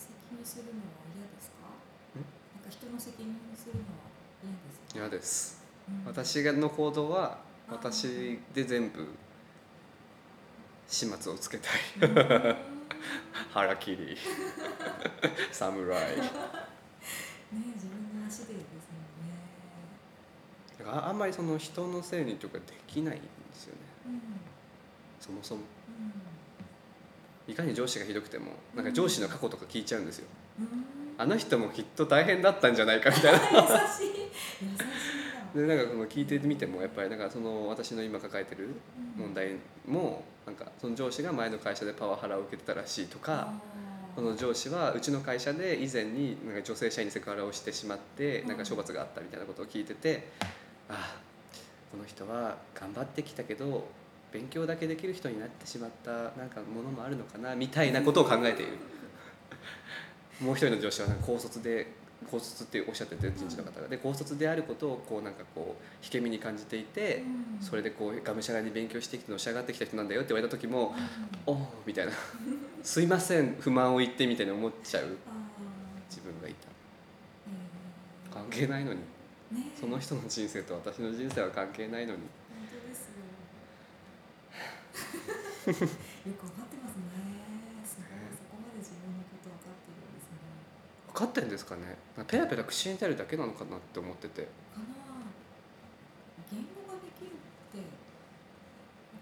[0.00, 0.10] 責
[0.40, 0.76] にするのは
[1.14, 1.68] 嫌ですか？
[2.16, 2.24] ん？
[2.56, 3.84] なんか人の責任にするのは
[4.42, 5.00] 嫌ですか？
[5.00, 5.62] 嫌です。
[5.86, 6.06] うん。
[6.06, 9.06] 私の行動は私で全部
[10.88, 12.08] 始末をつけたい。
[12.08, 12.75] うん
[13.52, 14.16] 腹切り。
[15.52, 16.22] 侍ね
[17.52, 19.34] 自分の足でですもんね。
[20.78, 23.80] だからあんまりその人のせいにとかできないんですよね。
[24.06, 24.20] うん。
[25.20, 25.62] そもそも。
[27.46, 27.52] うん。
[27.52, 30.26] いかに上司がひどくてもなんか上司の過去とか聞いちゃうんですよ。
[30.58, 30.84] うん。
[31.18, 33.38] あの人もきっと大変だったんじゃないかみたいな。
[33.48, 33.48] 優
[33.88, 34.16] しい。
[35.56, 38.74] でなんかその聞いてみてもやっぱりなんかその私の今抱えてる
[39.16, 39.56] 問題
[39.86, 43.52] もなんかその上司が前の会社でパワハラを受けてたらしいとか
[44.14, 50.28] その上司はうちの会社で以前になんか女性社員にセクハラをしてしまってなんか処罰があったみたいなことを聞いてて
[50.88, 51.26] ああ
[51.90, 53.88] この人は頑張ってきたけど
[54.32, 58.72] 勉強だけできる人になってしまったなんかものもあるのかなみたいなことを考えている。
[60.40, 61.86] もう一人の上司はなんか高卒で
[62.30, 63.88] 高卒っておっしゃってて人事の方が。
[63.88, 67.22] で高卒であることをこうなんかこう引け身に感じていて
[67.60, 67.64] うん。
[67.64, 70.94] それでこうがむしゃらに勉強してきてのし上がってきた人なんだよって言われた時も
[71.46, 72.12] おおみたいな。
[72.82, 75.16] すいません不満を言ってみたいに思っちゃう。
[76.08, 76.68] 自分がいた。
[76.68, 79.00] えー関係ないのに。
[79.52, 79.70] ね。
[79.78, 82.20] その人の人生と私の人生は関係ないのに。
[82.20, 82.28] 本
[82.68, 83.12] 当ですよ。
[85.66, 85.74] よ
[86.38, 87.02] くわかってますね
[87.82, 90.38] すごいそこまで自分のことわかってるんですね
[91.05, 91.96] 分かってんですかね？
[92.28, 94.42] ペラペラ口に出るだけなのかなって思ってて。
[94.42, 94.84] かな？
[96.52, 97.32] 言語ができるっ
[97.72, 97.78] て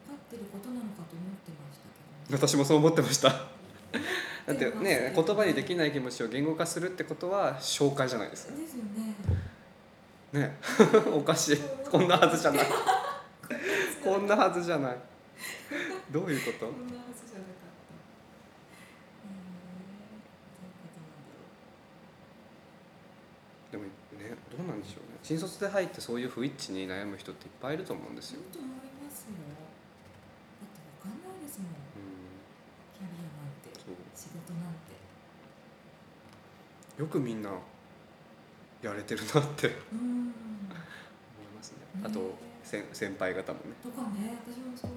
[0.09, 1.87] 分かってることなのかと思ってました
[2.29, 3.29] けど私もそう思ってました。
[4.47, 5.13] だって思ね。
[5.15, 8.53] 言葉にできない気持ちを言語化するってことは紹介じゃないですか。
[8.55, 9.15] ですよね。
[10.41, 10.59] ね。
[11.17, 11.59] おかしい。
[11.91, 12.67] こんなはずじゃない。
[14.03, 14.97] こんなはずじゃない。
[16.11, 18.05] どういうことこんなはずじゃなかった
[19.27, 19.33] へえ
[20.53, 21.43] どういうことなんだろ
[23.64, 23.91] うでもね
[24.57, 25.19] どうなんでしょうね。
[25.25, 29.35] 新卒で入ってそういう不一致に悩む人っていっぱいいると思うんですよ、本当思いますよ。
[30.63, 31.71] だってわかんないですもん。
[31.75, 32.39] うん、
[32.95, 33.75] キャリアなんて
[34.15, 34.95] 仕事なんて。
[37.03, 37.51] よくみんな
[38.81, 39.67] やれてるなって。
[39.91, 39.99] うん。
[39.99, 40.33] 思い
[41.57, 41.79] ますね。
[42.05, 42.27] あとね
[42.63, 43.75] 先先輩方もね。
[43.83, 44.91] とかね私もそう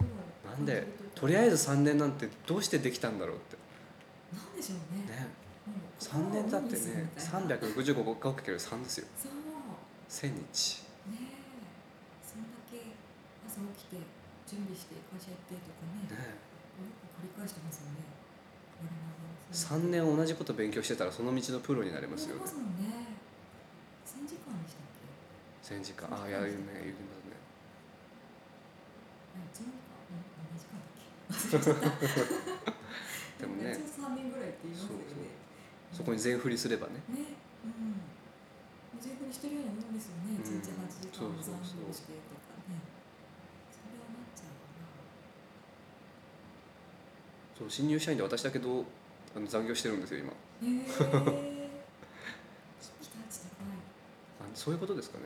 [0.47, 3.57] なんでとりあえず3年なんてどうしてできたんだろうって
[4.35, 4.77] なんでしょう
[5.09, 5.27] ねね
[5.65, 7.67] もう3年だってね心を鬼にするみたいな。
[7.67, 9.07] 365かける3ですよ。
[9.17, 9.31] そう。
[10.09, 10.83] 1000日。
[11.11, 11.37] ねえ。
[12.25, 12.81] そんだけ
[13.45, 14.01] 朝起きて
[14.47, 16.09] 準備して会社行ってとかね。
[16.09, 16.37] ね
[17.17, 18.01] 繰り返してますよね。
[18.81, 22.41] 我々3年同じこと勉強してたらその道のプロになれますよね。
[22.41, 23.17] 思いますもんね。
[24.05, 24.87] 1000時間でしたっ
[25.69, 26.09] け？1000時間。
[26.11, 27.35] ああやる ね 言いますね。
[29.35, 29.97] あ1年間
[31.57, 31.77] う
[33.39, 33.71] でもね。
[33.71, 34.31] 一応3年
[35.93, 36.93] そこに全振りすればね。
[37.09, 37.19] ね。
[37.65, 37.95] うん。
[39.01, 40.41] 全部にしてるようなもんですよね、うん。
[40.41, 40.61] 1日8
[41.01, 42.81] 時間残業してとかね。
[43.71, 44.53] それはなっちゃう
[47.59, 48.85] そう新入社員で私だけど
[49.35, 50.29] あの残業してるんですよ今。
[50.29, 50.99] へえ期
[53.09, 53.67] 待値高い。
[54.41, 55.25] あそういうことですかね。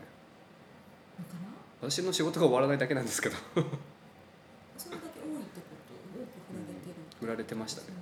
[1.82, 3.36] 私の仕事が終わらないだけなんですけど。
[3.36, 5.94] それだけ多いってこと？
[6.22, 7.94] 多く振られてる振られてましたねね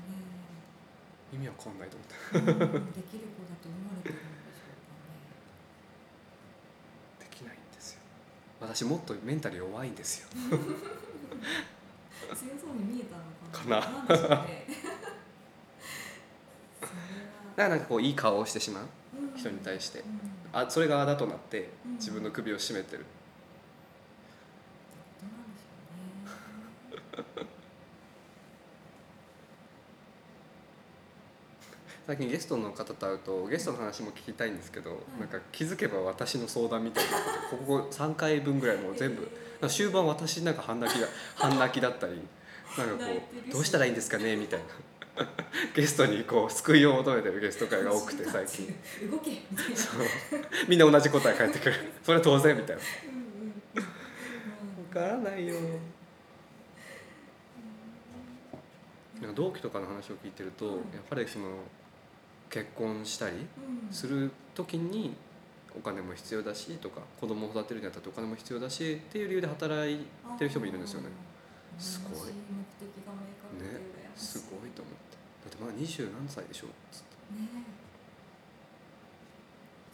[1.33, 2.51] 意味わかんないと思って。
[2.51, 2.91] うん。
[2.93, 4.73] できる子だと思われてるんでしょ
[7.19, 8.01] うできないんですよ。
[8.59, 10.29] 私もっとメンタル弱いんですよ。
[10.29, 10.63] かね
[12.35, 14.07] 強そうに見えたのかな。
[14.09, 14.45] だか
[17.57, 18.83] らなんかこういい顔をしてしまう。
[18.83, 18.89] は
[19.35, 19.99] 人に対して。
[19.99, 20.05] うん。
[20.51, 21.93] あそれがあだとなってうん。
[21.93, 23.05] 自分の首を絞めてる。
[25.21, 25.67] どうなんでしょ
[27.37, 27.49] うね
[32.09, 35.19] 最近ゲストの方と会うとゲストの話も聞きたいんですけど、い。
[35.19, 37.11] なんか気づけば私の相談みたいな
[37.51, 39.29] ことここ3回分ぐらいもう全部
[39.67, 41.07] 終盤私なんか半泣きだ
[41.37, 42.13] 半泣きだったり
[42.79, 43.11] なんかこ
[43.47, 44.65] うどうしたらいいんですかねみたいな。
[45.75, 48.65] ゲストにこう救いを求めてるゲスト会が多くて 最近。
[49.11, 49.75] 動けみたいな。
[49.75, 50.01] そう。
[50.67, 51.75] みんな同じ答え返ってくる。
[52.01, 52.81] それは当然みたいな。
[53.05, 54.85] うんうんうん。
[54.89, 55.53] 分からないよ。
[59.21, 61.45] なんか同期とかの話を聞いてると、うんやっぱりその
[62.49, 63.39] 結婚したりう
[63.91, 63.93] ん。
[63.93, 65.15] する時に
[65.77, 70.05] お金も必要だしとか子供を育てるにあたってお金も必要だしっていう理由で働い
[70.37, 71.09] てる人もいるんですよね。
[71.77, 72.13] すごい。
[72.13, 72.33] 羨まし
[72.81, 75.15] 目的が明確で羨ましすごいと思って。
[75.45, 77.47] だってまだ二十何歳でしょつってね。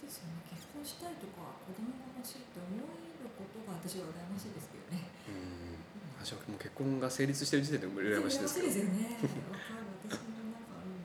[0.02, 0.42] えですよね。
[0.50, 5.12] 結婚したいとか子供が欲しいって思えることが私は羨ましいですけどね。
[5.30, 6.24] うん。
[6.24, 8.68] 私はもう結婚が成立してる時点で羨ましいですけど。
[8.68, 9.20] 羨ましいですよね。
[9.52, 9.86] わかる。
[10.10, 11.04] 私もなんかうん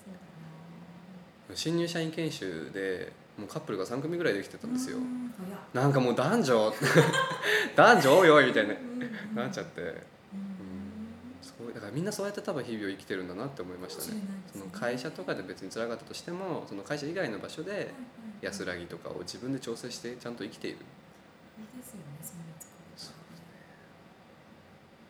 [0.00, 0.48] そうだな
[1.54, 4.98] 新入社員研修でもうカップルが3組ぐらいできてたんですよ。
[5.72, 6.74] なんかもう男女。
[7.74, 8.74] 男女多いよみたいな
[9.34, 9.80] なっちゃって。
[9.80, 9.96] うん。
[11.40, 11.74] すごい。
[11.74, 14.20] だからみんなそうやって多分日々を生きてるんだなって思いましたね。
[14.52, 17.94] その会社とかで別に辛かったとしてもその会社以外の場所で
[18.42, 20.76] 安らぎとかを自分で調整してちゃんと生きている。
[21.58, 22.02] いいですよね。
[22.22, 23.14] そんな作りそう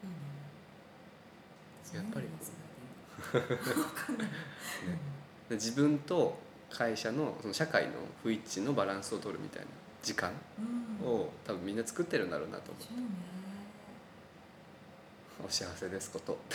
[0.06, 2.04] いいね。
[2.04, 2.28] やっぱり。
[2.30, 4.28] 私も わかんない。
[4.28, 5.11] で
[5.54, 6.38] 自分と
[6.70, 7.90] 会社のその社会の
[8.22, 9.68] 不一致のバランスを取るみたいな
[10.02, 10.32] 時間
[11.04, 13.06] を多分みんな作ってるんだろうなと思うそうね。
[15.44, 16.38] お幸せですこと。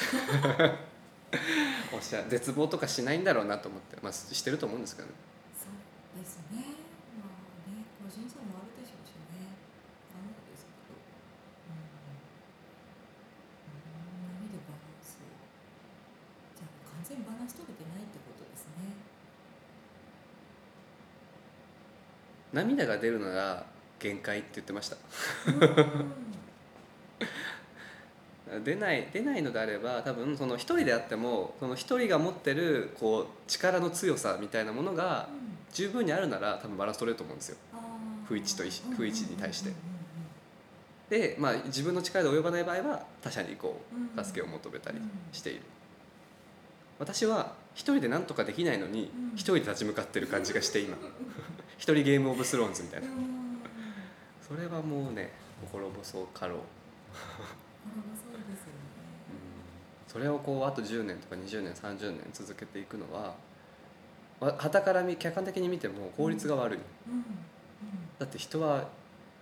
[1.92, 5.14] おしゃ絶望とかしないんだろうなと思ってまあしてると思うんですけどね。
[5.54, 6.64] そうですね
[7.20, 9.52] まあね個人差もあるでしょうしね
[10.16, 11.04] わかんないですけどう
[11.76, 11.84] ん
[13.76, 15.20] うん波でバランス
[16.56, 18.96] じゃあ完全にバランス取れてないってことですね
[22.58, 23.66] 涙が出るなら
[24.00, 24.98] 限界って言ってました。
[25.48, 25.52] う
[28.60, 28.64] ん。
[28.64, 35.58] 出ない出ないのであれば多分その一人であってもその一人が持ってるこう力の強さみたいなものがうん。
[35.74, 37.58] 十分にあるなら多分バランス取れると思うんですよ。
[38.28, 39.70] 不一致と不一致に対して。
[39.70, 39.76] うん
[41.10, 43.82] で、まあ、自分の力で及ばない場合は他者にこ
[44.18, 45.10] う助けを求めたりうん。
[45.32, 45.62] している。
[47.00, 49.36] 私は一人で何とかできないのにうん。
[49.36, 50.98] 一人で立ち向かってる感じがして今
[51.78, 53.08] 一人ゲームオブスローンズみたいな。
[54.48, 56.58] それはもうね心細かろう。
[57.14, 58.78] そうですよね。
[60.08, 63.36] それをこうあと10年とか20年30年続けていくのは
[64.40, 66.80] はたから見客観的に見ても効率が悪い。
[68.20, 68.88] だって人は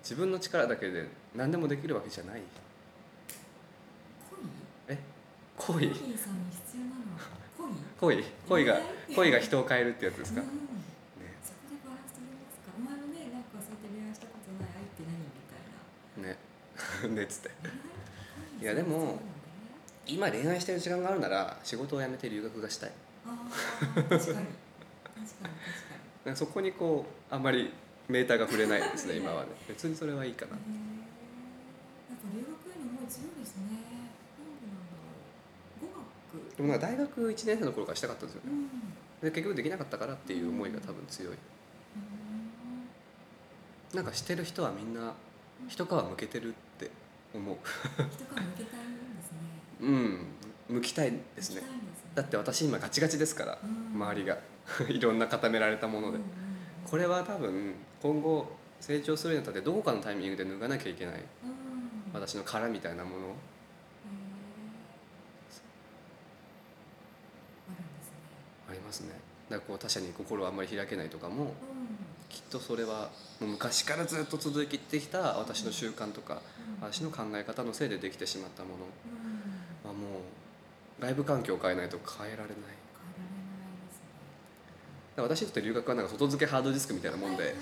[0.01, 2.41] 自分の力だけで何でもできるわけじゃない。
[5.57, 5.87] 恋？
[5.87, 5.89] 恋？
[7.99, 8.23] 恋恋？
[8.49, 8.65] 恋。
[8.65, 10.53] がえー恋が人を変えるってやつですか、ね、うん
[11.41, 16.35] そこでバランス取れますかお前もねなんかそうやって恋愛したことない愛って何みたいな
[17.03, 17.49] ねねっつって。
[18.59, 19.19] 恋いやでも
[20.07, 22.91] 今恋愛してる時間があるなら仕事を辞めて留学がしたい。
[23.93, 24.19] 確かに。
[24.19, 24.45] 確かに確
[26.23, 26.35] かに。
[26.35, 27.71] そこにこうあんまり
[28.07, 29.49] メーターが触れないですね今はね。
[29.67, 30.53] 別にそれはいいかな。
[30.53, 30.61] へー。
[30.61, 33.63] やっぱ留学への思い強いですね。
[36.57, 38.51] でも大学1年生の頃からしたかったんですよね。
[39.21, 39.29] うん。
[39.29, 41.33] で結局できなかったからっていう思いが多分強い。
[41.33, 41.37] う
[43.93, 43.97] ん。
[43.97, 45.13] なんかしてる人はみんな
[45.67, 46.64] 一皮向けてるって
[47.37, 47.57] 思う。
[49.81, 50.25] うん
[50.69, 51.61] 向きたいですね。
[51.61, 51.67] ね。
[52.15, 54.01] だって私今ガチガチですからうん。
[54.01, 54.37] 周りが。
[54.89, 56.17] いろんな固められたもので。
[56.17, 56.23] うん。
[56.23, 56.45] うんうん
[56.85, 58.47] これは多分今後
[58.79, 61.15] 成長するにあたってどこかのタイミングで脱がなきゃいけない。
[61.15, 61.21] うん。
[62.13, 63.35] 私の殻みたいなもの
[68.69, 69.09] ありますね。
[69.49, 71.43] だからこう他者に心をあんまり開けないとかも。
[71.43, 71.84] うん
[72.29, 73.09] きっとそれは
[73.39, 76.41] もう昔からずっと続いてきた私の習慣とか
[76.81, 76.91] うん。
[76.91, 78.75] 私の考え方のせいでできてしまったもの。
[79.85, 79.89] うん。
[79.89, 80.19] はも
[80.99, 82.47] う外部環境を変えないと変えられない。
[82.47, 82.75] 変えられない
[85.15, 87.55] で私にとって留学はなんか外付けハードディスクみたいなもんで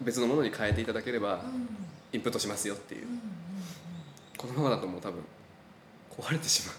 [0.00, 1.68] 別のものに変えていただければうん。
[2.12, 3.06] インプットしますよっていう。
[3.06, 3.20] うん
[4.36, 5.22] このままだともう多分
[6.18, 6.72] 壊れてしま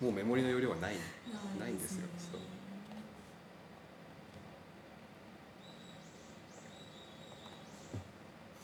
[0.00, 0.02] う。
[0.04, 0.96] もうメモリの容量はない。
[1.60, 2.40] ないんですよそう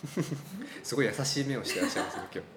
[0.82, 2.48] すごい優しい目をしてらっしゃいますね今日。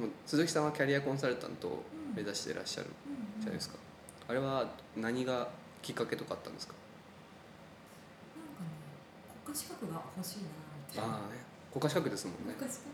[0.00, 1.82] でも鈴木さんはキャリアコンサルタントを
[2.14, 2.88] 目指していらっしゃる
[3.40, 3.76] じゃないですか、
[4.28, 5.48] あれは何が
[5.82, 6.74] きっかけとかあったんですか？
[8.38, 8.68] なんかね
[9.44, 10.48] 国家資格が欲しいな
[10.90, 11.38] みたいなああね。
[11.72, 12.54] 国家資格ですもんね。
[12.54, 12.88] 国家資格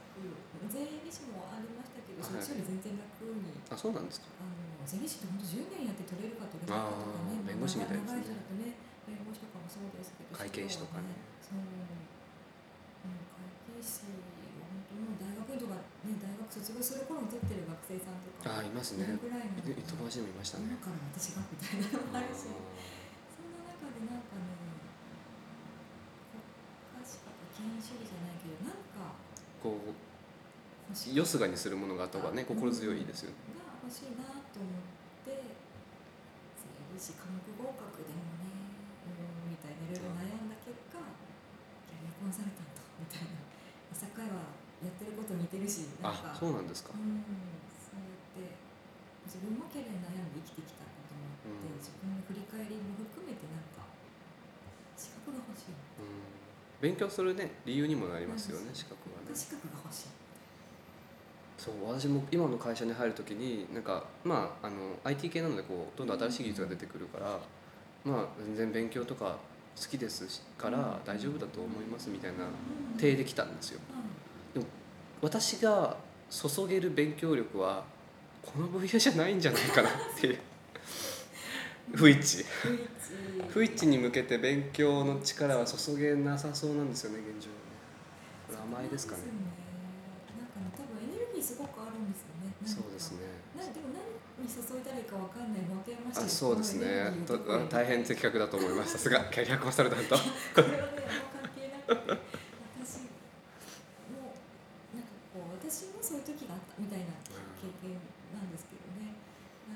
[0.73, 3.31] 税理士もありましたけど、はいそっちより全然楽に。
[3.71, 4.27] あそうなんですか。
[4.41, 4.49] あの
[4.89, 8.23] 税理士って本当10年やって取れるか取れないかとかね弁護士みたいですね
[10.35, 11.15] 会計士とかね。
[11.39, 14.11] そう、うん、会計士
[14.59, 18.59] は本当もう大学とかね大学卒業する頃に取ってる学生さんとか。
[18.59, 19.07] ああいますね。
[19.23, 19.63] ぐらいの。
[19.63, 20.75] 友達にもいましたね。
[20.75, 22.51] 今から私がみたいなのもあるし。
[22.51, 22.59] あ
[23.31, 24.75] そんな中でなんかね
[26.35, 29.95] 国家権威主義じゃないけどなんかーこう
[31.15, 33.31] よすがにするものがあった方がね心強いですよ。
[33.31, 38.51] ねが欲しいなと思って税理士科目合格でもね
[39.09, 41.01] うんみたいないろいろ悩んだ結果
[41.89, 43.37] キャリアコンサルタントみたいな。
[43.93, 44.49] 朝会は
[44.81, 46.97] やってること似てるしなんかあそうなんですか。
[46.97, 47.21] うん
[47.77, 48.57] そうやって
[49.29, 51.77] 自分もキャリアに悩んで生きてきたこともあって、うん。
[51.77, 53.85] 自分の振り返りも含めてなんか
[54.97, 55.77] 資格が欲しい。
[56.01, 56.25] うん。
[56.81, 59.37] 勉強するね理由にもなりますよね資格はね。
[59.37, 60.17] 資格が欲しい。
[61.61, 67.39] そう私も今の会社に入る時になんかまああの IT 系なのでこうどんどん新しい技術が出てくるから、
[68.05, 69.37] まあ全然勉強とか
[69.81, 72.47] 好きですしから大丈夫だと思いますみたいな
[72.99, 73.81] 体できたんですよ。
[75.21, 75.97] 私が
[76.31, 77.85] 注げる勉強力は
[78.43, 80.39] この分野じゃないんじゃないかなっていう。
[81.97, 82.45] 不一致。
[83.49, 83.87] 不一致。
[83.87, 87.51] に向けて勉強の力は注げなさそうなんですよね現状
[88.49, 89.23] これ甘いですかね。
[90.39, 92.53] なんかね多分エネルギーすごくあるんですよね。
[92.65, 93.19] そうですね。
[93.57, 97.13] なでも何に注いだらいいかわかんない持て余しあてるそうですね。
[97.71, 98.93] 大変的確だと思います。
[98.93, 100.17] さすが キャリアコンサルタント。
[100.17, 100.23] こ
[100.63, 102.19] れはね関係なくて
[102.83, 102.99] 私
[104.11, 104.35] も
[104.95, 107.95] なんかこう私もそういう時があったみたいな経験
[108.35, 109.15] なんですけどね。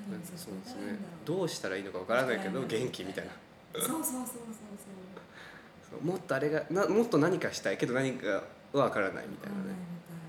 [0.09, 0.99] 何に注そういですね。
[1.25, 3.31] どうしたらいいのかわからないけど元気みたいな。
[3.73, 6.03] そうそうそうそうそう。
[6.03, 8.43] もっとあれがなもっと何かしたいけど何かは
[8.73, 10.21] わからないみたいなねわかんないみたいな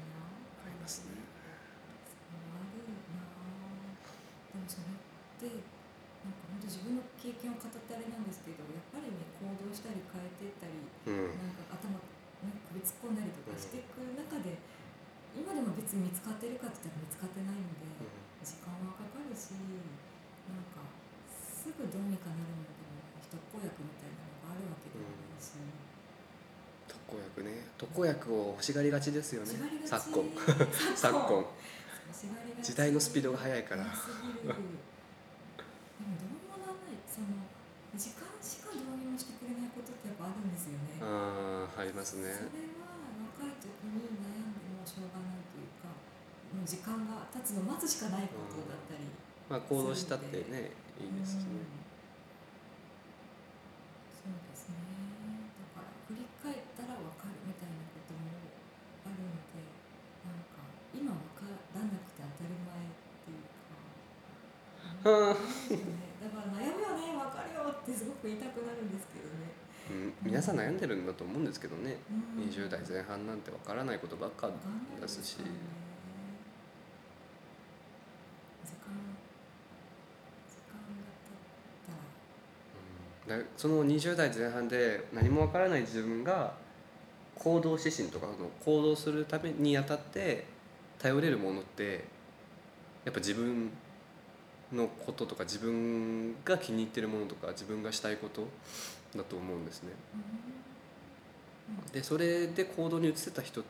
[0.64, 1.04] ありますね
[2.16, 2.80] そうある
[3.12, 3.20] な
[4.56, 5.60] でもそれって
[6.24, 6.60] なん
[6.97, 10.74] か本当自分の経験を語ってあれなんですけどやっぱりね行動したり変えていったり
[11.07, 11.38] うん。
[11.38, 12.03] なんか頭
[12.43, 14.59] ね首突っ込んだりとかしていく中で
[15.36, 17.86] 今でも別に見つかってるかって言ったら見つかってないので
[18.43, 19.55] 時間はかかるし
[20.51, 20.82] なんか
[21.38, 25.55] すぐどうにかなるものでもない特効薬みたいなのがあるわけでもないし、
[26.88, 27.68] 特効薬ね。
[27.78, 29.55] 特効薬を欲しがりがちですよね。
[29.86, 30.24] 昨今。
[30.34, 30.66] 昨
[30.97, 31.47] 昨今。
[32.62, 34.09] 時代のスピードが速いから早す
[34.43, 34.59] ぎるでも
[36.18, 37.26] どうにもならないその
[37.99, 41.03] 時間しかどうにもしてくれないことってやっぱあるんですよね。
[41.03, 42.30] あーありますね。
[42.30, 42.86] それは
[43.34, 45.91] 若い時に悩んでもしょうがないというか
[46.55, 49.11] もう時間が経つの待つしかないことだったり、
[49.51, 50.70] まあ行動したってね
[51.03, 51.59] いいですしね。
[51.59, 51.82] うん
[54.20, 54.78] そうですね。
[55.74, 58.30] だから振り返ったら分かるみたいなことも
[59.09, 59.66] あるので
[60.28, 60.62] なんか
[60.95, 62.95] 今分からなくて当たり前っ
[63.26, 63.74] ていうか。
[65.11, 65.43] はあ。
[65.74, 65.89] なん
[68.20, 69.50] く言いたくなるんですけどね、
[69.90, 71.96] うん皆さん悩んでるんだと思うんですけどね。
[72.36, 74.48] うん、20代前半なんてわからないことばっか
[75.00, 75.36] ですし。
[75.36, 75.54] からね
[78.64, 78.94] 時間
[80.48, 81.40] 時間が経っ
[83.26, 83.38] たら。
[83.38, 83.44] うん。
[83.44, 86.54] だその20代前半で何もわからない自分が
[87.36, 90.44] 行動指針とかの行動するためにあたって
[90.98, 92.04] 頼れるものって
[93.04, 93.70] やっぱ自分
[94.72, 98.46] のこととか自分が気に入ってるものとか自分がしたいこと
[99.16, 99.90] だと思うんですね。
[101.92, 103.62] でそれで行動に移せた人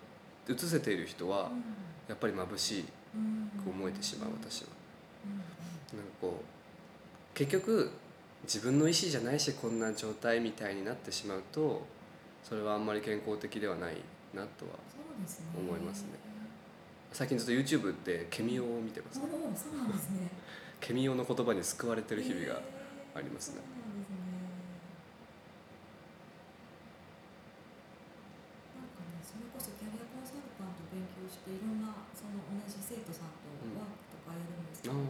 [0.48, 1.50] 移せている人は
[2.08, 4.68] やっぱり眩しいく思えてしまう私は。
[5.94, 6.44] なんかこう
[7.34, 7.90] 結局
[8.44, 11.82] 自分の意思じゃないしこんな状態みたいになってしまうと
[12.42, 13.96] それはあんまり健康的ではない
[14.34, 16.08] なとはそうですね思いますね
[17.12, 20.30] 最近ずっと YouTube でケミオを見てますねそうなんですね
[20.80, 22.60] ケミオの言葉に救われてる日々が
[23.14, 23.60] ありますね。
[23.60, 24.16] そうなんですね
[28.74, 35.04] なんかねそれこそキャリアコンサルタント勉強していろんなその同じ生徒さんとワークとかやるんですけど、あ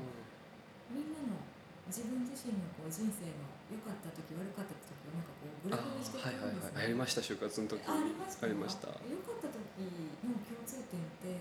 [0.91, 1.39] みんなの
[1.87, 7.79] 自分自身のこう人生の良かった時悪かった時をなんかこうグあラフにしていくはいはいんですはいやりました就活の時。
[7.87, 8.91] あありましたありました。
[9.07, 9.87] 良かった時
[10.27, 11.39] の共通点って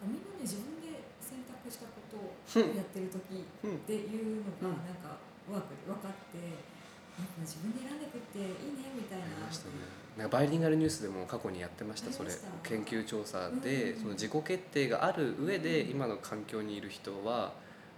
[0.00, 0.95] なんかみんなね自分で
[1.68, 3.76] 選択したことをやってる時うん。
[3.76, 4.78] っていうのうん。
[4.78, 5.18] がなんか
[5.50, 6.38] ワークで分かって
[7.18, 8.44] なんか自分で選んでくっていい
[8.78, 9.26] ねみたいな。
[10.16, 12.30] なんかバイリンガルニュースでも過去にやってましたそれ。
[12.62, 17.52] 研究調査でうんその自己決定がある上でうん今の環境にいる人は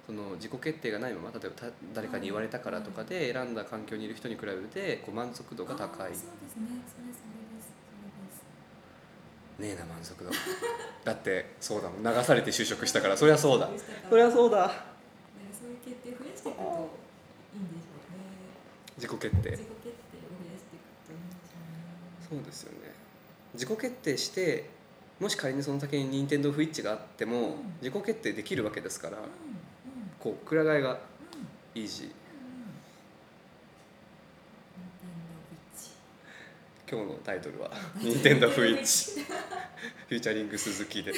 [0.06, 5.86] その自己決定がないまま例えばた誰かに言われたからとかで選んだ環境にいる人に比べてこう満足度が高い。
[5.96, 6.32] そうですね。
[6.48, 6.66] それそれ。
[6.72, 7.37] ですそれです
[9.58, 10.30] ねえな満足度。
[11.04, 12.02] だってそうだもん。
[12.02, 13.16] 流されて就職したから。
[13.16, 13.68] そりゃそうだ。
[14.08, 14.68] そりゃそうだ。
[14.68, 14.72] ね
[15.52, 16.90] そういう決定を増やしていくと
[17.54, 18.24] いいんでしょうね。
[18.96, 19.50] 自己決定。
[19.50, 21.58] 自己決定を増やしていくといいんでしょ
[22.30, 22.40] うね。
[22.40, 22.94] そうですよね。
[23.54, 24.70] 自己決定して
[25.18, 27.74] もし仮にその先に任天堂不一致があってもうん。
[27.82, 29.18] 自己決定できるわけですから。
[29.18, 29.24] うん。
[29.24, 29.30] うん。
[30.20, 30.98] こうくら替えがうん
[31.82, 32.12] イージー
[36.90, 37.70] 今日のタイトルは
[38.00, 39.22] 「任天堂不一致」
[40.08, 40.28] フューチ。
[40.30, 41.12] ャリング鈴木で。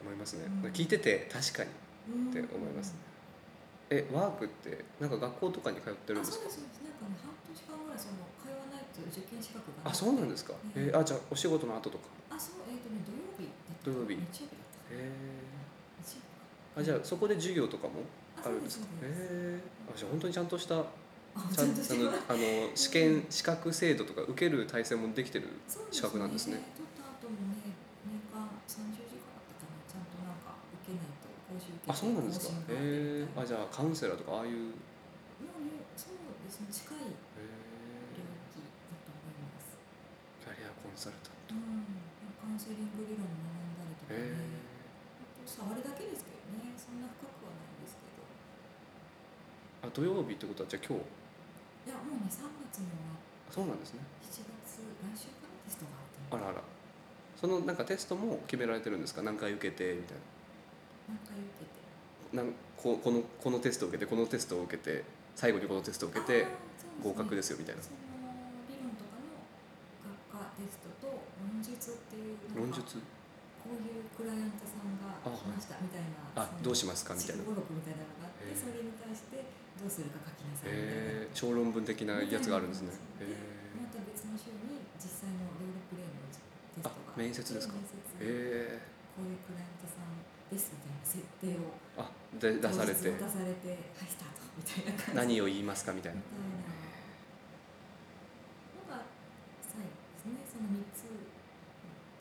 [0.00, 0.44] 思いますね。
[0.44, 0.70] うん。
[0.70, 1.70] 聞いてて確かに
[2.14, 2.98] うんって思いますね。
[3.90, 6.46] えワークってなんか学校とかに通ってるんあですか
[9.84, 10.54] あそうなんですか。
[10.76, 12.04] ええあじゃあお仕事の後とか。
[12.30, 13.48] あそうえっ、とね土曜日
[13.84, 14.14] 土曜日。
[14.14, 14.56] 日曜日
[14.92, 15.37] え
[16.78, 17.94] あじゃあそこで授業とかも
[18.44, 18.86] あるんですか？
[19.02, 19.60] へえ
[19.92, 20.84] あじゃあ本当にちゃんとしたあ
[21.52, 22.38] ちゃんとあのますあの
[22.74, 25.48] 試験資格制度とか受ける体制もできてる
[25.90, 26.62] 資格なんですね。
[26.76, 27.74] 取った後もね
[28.06, 30.54] 年間30時間だったかなちゃんとなんか
[30.86, 32.54] 受けないと講習受けてあそうなんですか？
[32.70, 34.52] へえみたいなあじゃあカウンセラーとかああいう。
[34.54, 36.66] へもうねそうですね。
[36.70, 37.42] 近いえ
[38.18, 39.74] 領域だと思います。
[40.42, 41.54] キャリアコンサルタント。
[41.54, 41.86] うん。
[42.38, 44.30] カウンセリング理論を学んだりとかへね。
[44.30, 44.62] え
[45.38, 48.26] ほんと触るだけですけどねそんな深くはないんですけど
[49.88, 51.88] あ土曜日ってことはじゃあ今日？
[51.88, 54.04] いやもうね3月にはあそうなんですね。
[54.28, 56.36] 7月来週からテストがあって。
[56.36, 56.62] あらあら。
[57.40, 59.22] そのなんかテストも決められてるんですか？
[59.22, 60.18] 何回受けてみたい
[61.08, 61.80] 何回受けて。
[62.36, 66.46] ななんここのこのテストを受けてこのテストを受けて最後にこのテストを受けて
[67.02, 67.82] 合格ですすよみたいな。
[67.82, 67.96] その
[68.68, 69.40] 理論とかの
[70.36, 73.00] 学科テストと論述っていう論述？
[73.64, 76.04] こういうクライアントさんがあ来ましたみたい
[76.36, 77.42] なあどうしますかみたいな。
[77.42, 79.44] 思録みたいなのがあってそれに対して
[79.78, 82.90] どうするか書きなさいえー、小論文的なやつがあるんですね。
[83.18, 86.42] でえまた別の週に実際のロールプレイのテ
[86.82, 87.74] ストがあ面接ですか。
[87.74, 88.82] 面接ー、え
[89.14, 90.18] こういうクライアントさん
[90.50, 92.10] ですみたいな設定をー、あ
[92.42, 93.06] で出されて。
[93.06, 94.98] 当日渡されてはいスタートみたいな。
[94.98, 96.18] 感じ何を言いますかみたいな。
[96.18, 96.74] みたいな
[98.98, 99.06] のが
[99.62, 101.06] 最後ですねその3つ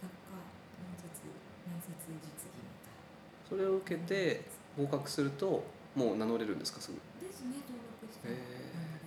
[0.05, 0.45] 学科
[0.78, 1.10] 論述
[1.66, 3.01] 面接実技みたいな。
[3.49, 4.45] それを受けて
[4.78, 5.66] 合格すると
[5.97, 6.97] もう名乗れるんですかすぐ？
[7.38, 8.98] ですね登録してへえ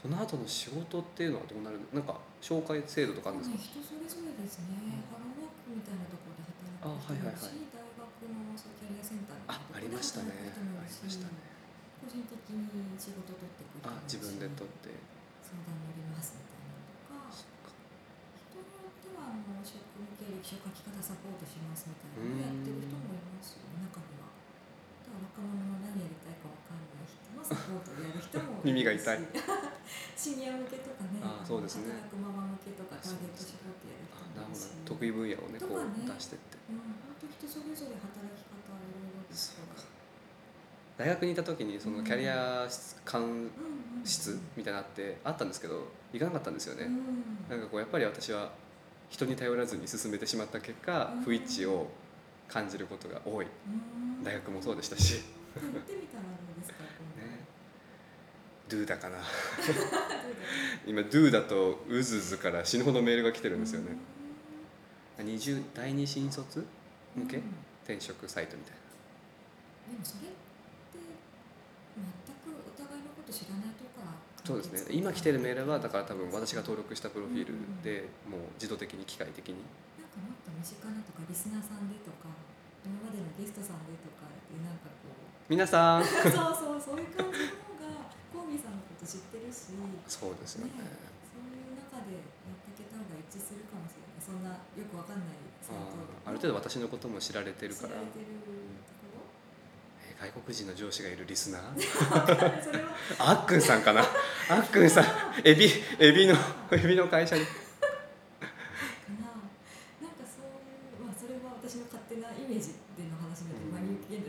[0.00, 3.84] その後の仕事っていうのはどうなるなんか紹介制度とかあるんですか？
[3.84, 10.32] 人それぞれですね、ハローワークみたいなところで働く人もいるし、大学のそうキャリアセンターところありましたね。
[10.40, 11.36] で働く人もいるしありましたね。
[12.00, 14.96] 個人的に仕事取ってくる自分で取って。
[15.44, 17.74] 相談乗りますみたいなのとか
[18.38, 24.14] 人によってはあの職務経歴書書き方サポートしますみたいなのをやってる人もいますよ中に
[25.18, 29.18] 若者の何やりたいかわかんない人のサポートをやる人も耳が痛い。
[30.14, 31.18] シニア向けとかね。
[31.24, 31.96] あそうですね。
[31.96, 34.68] 働くママ向けとかターゲット絞ってやる人もいるし。
[34.84, 35.58] ど得意分野をね。
[35.58, 36.60] こう出してって。
[36.70, 39.56] うん本当人それぞれ働き方はいろいろです
[41.00, 42.68] 大学にいた時にそのキャリア
[43.06, 43.50] 官
[44.04, 48.52] 室みたいなのあってあったんですけど行かなかったんですよね、うんなんかこうやっぱり私は
[49.08, 51.22] 人に頼らずに進めてしまった結果うん。
[51.22, 51.88] 不一致を
[52.50, 53.46] 感じることが多い。
[53.46, 53.48] う
[54.20, 54.24] ん。
[54.24, 55.22] 大学もそうでしたし、
[55.54, 56.84] 行ってみたらどうですか
[57.16, 57.44] 今 ね、
[58.68, 59.18] Do だかな。
[60.86, 63.96] 度今 Do だとうずうずから死ぬほどメールが来てるんですよね。
[65.18, 66.64] 20第二新卒
[67.14, 67.36] 向け？
[67.36, 67.42] うん。
[67.84, 68.74] 転職サイトみたい
[69.90, 70.36] でもそれって
[71.96, 74.16] 全くお互いのこと知らないとかな。
[74.46, 74.94] そうですね。
[74.96, 79.56] 今来てるメールはだから多分私が登録したプロフィールでもう自動的に機械的に
[80.60, 82.28] なんかもっと身近なとかリスナーさんでとか
[82.84, 85.16] 今までのゲストさんでとかってなんかこう
[85.48, 86.04] 皆さん。
[86.04, 90.72] そうそうそういう感じの方がコーミーさんのこと知ってるし、ね、そうですよね。
[90.76, 92.20] そういう中でや
[92.52, 94.20] っていけた方が一致するかもしれない。
[94.20, 95.96] そんなよくわかんないサイト
[96.28, 97.88] ある程度私のことも知られてるから。
[97.88, 98.26] 知られてる。
[98.36, 99.24] とこ
[100.06, 101.64] えー外国人の上司がいるリスナー？
[103.18, 104.04] あっくんさんかな？
[104.48, 105.04] あっくんさん。
[105.44, 105.66] エビ
[105.98, 106.36] エビの
[106.70, 107.50] エビの会社にか
[109.18, 109.26] な
[110.06, 114.20] なんかそういうまあそれは私の勝手なイメージでの話なので真に受け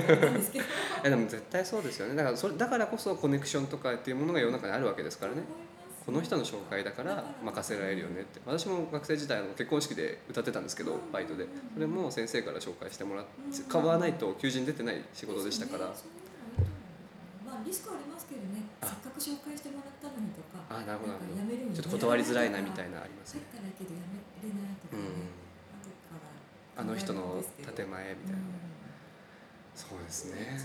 [0.00, 0.64] ですけど
[1.04, 2.14] えでも絶対そうですよね。
[2.14, 5.42] だからそれだからこそコネクションとかっていうものが世の中にあるわけですからね。
[6.04, 8.40] この人の紹介だから任せられるよねって。
[8.46, 11.46] 私も学生時代の結婚式で歌ってたんですけどバイトで。
[11.74, 13.30] それも先生から紹介してもらって
[13.68, 15.86] 買わないと求人出てない仕事でしたから。
[15.86, 18.62] まあリスクありますけどね。
[18.80, 18.86] あ。
[18.86, 21.14] せっかく紹介してもらったのにとかあなるほど
[21.74, 23.42] ちょっと断りづらいなみたいななありますね。
[23.52, 25.02] 入ったらけど辞めれないとかね、
[26.76, 26.90] うん。
[26.90, 27.42] あの人の
[27.76, 28.38] 建前みたいな。
[28.38, 28.75] うん
[29.76, 30.58] そうですね。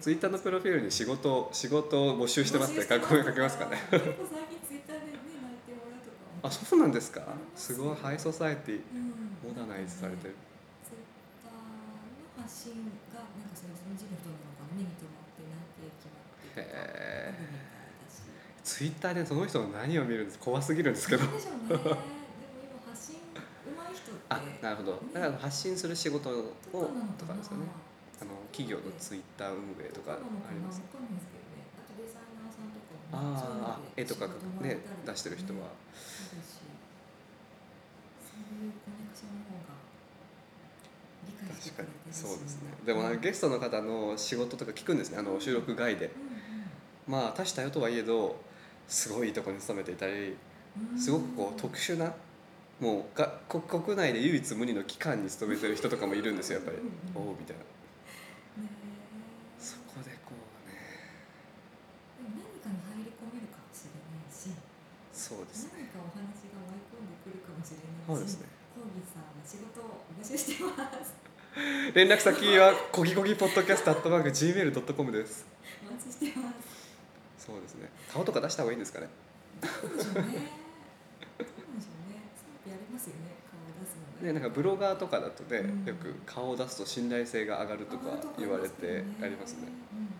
[0.00, 3.02] ツイッターのプロフィールに仕事仕事を募集してますって書き
[3.38, 3.76] ますかね。
[3.90, 7.20] 結構最近ツイッターでね内定もらうとかあそうなんですか。
[7.54, 9.12] すごいハイソサエティうん。
[9.44, 10.34] モダナイズされてる。
[10.86, 11.04] ツイッ
[11.44, 11.52] ター
[12.40, 12.72] の発信
[13.12, 17.36] がなんかそういう人事の人なのかな目に留まって内定決まってとかへー。
[17.36, 18.24] あるみたいだし。
[18.64, 21.26] ツイッターでその人の何を見るんです怖すぎるんですけど
[24.30, 25.02] あなるほど。
[25.12, 26.54] だから発信する仕事を
[27.18, 27.66] とかですよね。
[28.22, 30.16] あの企業のツイッター運営とかあ
[30.52, 30.80] ります。
[33.12, 34.28] ああ絵とか
[34.60, 34.78] ね。
[35.04, 35.60] 出してる人は。
[41.62, 41.88] 確かに。
[42.12, 42.70] そうですね。
[42.86, 45.18] でもなんかゲストの方の仕事とか聞くんですね。
[45.18, 46.06] あの収録外で。
[46.06, 46.30] うん
[47.08, 48.36] まあ多種多様とはいえど
[48.86, 50.36] すごいいいところに勤めていたり
[50.92, 50.98] うん。
[50.98, 52.12] すごくこう特殊な
[52.80, 56.78] もうが国国内で唯一無二の機関に勤めてる人とかもいるんですよやっぱり。
[57.14, 57.62] おおみたいな。
[58.64, 58.68] ね
[59.60, 60.80] そこでこうね。
[62.16, 64.48] でも何かに入り込めるかもしれないし
[65.12, 65.92] そうですね。
[65.92, 68.48] 何かお話が舞い込んでくるかもしれないしそうですね。
[68.74, 70.72] コーギーさんは仕事を募集してま
[71.04, 71.12] す。
[71.94, 75.44] 連絡先はコギコギポッドキャストアットマーク Gmail.com です。
[75.84, 77.44] お待ちしてます。
[77.44, 77.90] そうですね。
[78.08, 79.08] 顔とか出した方がいいんですかね。
[79.60, 80.60] ねどうでしょうね
[82.32, 85.84] 賛否ありますよね顔を出すのがねなんかブロガーとかだとね、うん。
[85.84, 88.04] よく顔を出すと信頼性が上がるとか
[88.38, 89.68] 言われてありますね。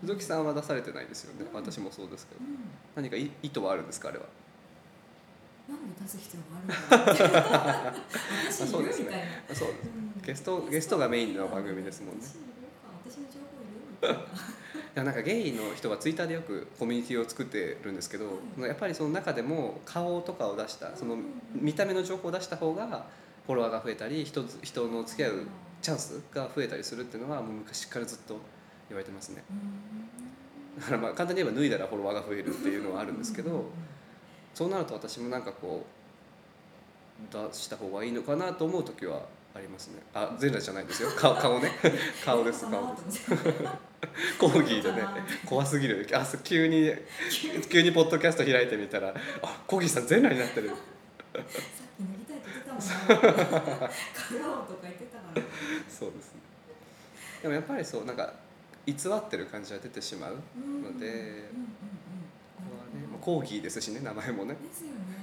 [0.01, 1.55] 鈴木んさんは出されてないですよね、うん。
[1.55, 2.41] 私もそうですけど。
[2.41, 2.57] うん
[2.95, 4.25] 何かい意図はあるんですかあれは？
[5.69, 7.21] なんで出す必要があるんだ
[7.87, 8.01] ろう
[8.51, 9.05] 私いそうですね。
[9.05, 9.27] るみたいな。
[9.51, 9.69] あそう
[10.25, 10.97] ゲストゲスト。
[10.97, 12.21] がメインの番組ですもんね。
[12.21, 12.43] 私いる
[12.83, 14.19] か私の情報いるみたいな。
[14.19, 18.31] いやなんかゲイの人がツイッターでよくコミュニティを作ってるんですけど、は
[18.65, 21.15] いやっぱりその中でも顔とかを出したその
[21.53, 23.05] 見た目の情報を出した方が
[23.45, 25.47] フォロワーが増えたり人人の付き合う
[25.81, 28.37] チャンスが増えたりするっていうのはもう昔からずっと
[28.89, 29.43] 言われてますね。
[29.49, 30.31] うん
[30.79, 33.65] だからまあ簡単に言えば脱いだらフォロワーが増えるっていうのはあるんですけど
[34.53, 39.21] そうなると私もなんかこう出した方がいいのかなと思う時は
[39.53, 40.01] ありますね。
[40.13, 41.09] あ全裸じゃないですよ。
[41.15, 41.71] 顔顔ね。
[42.23, 42.65] 顔です。
[42.69, 43.29] 顔です。
[44.39, 45.03] コーギーでね
[45.45, 46.07] 怖すぎる。
[46.13, 46.93] あ急に。
[47.69, 50.71] 急にポッドキャスト開いてみたらあコーギーさん全裸になってる
[52.77, 54.67] たもんな買おう。
[54.67, 55.41] とか言ってたから
[55.89, 56.41] そうですね。
[57.41, 58.33] でもやっぱりそうなんか
[58.85, 61.21] 偽ってる感じは出てしまううんのでうんうんうん
[62.57, 64.55] ここはねまあコーギーですしね名前もね。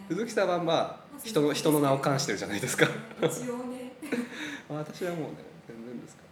[0.09, 2.87] 鈴木さんはまあ人の人の名を冠してるじゃないですか。
[3.21, 3.93] 一応ね。
[4.69, 5.37] 私はもうね
[5.67, 6.23] 全然ですか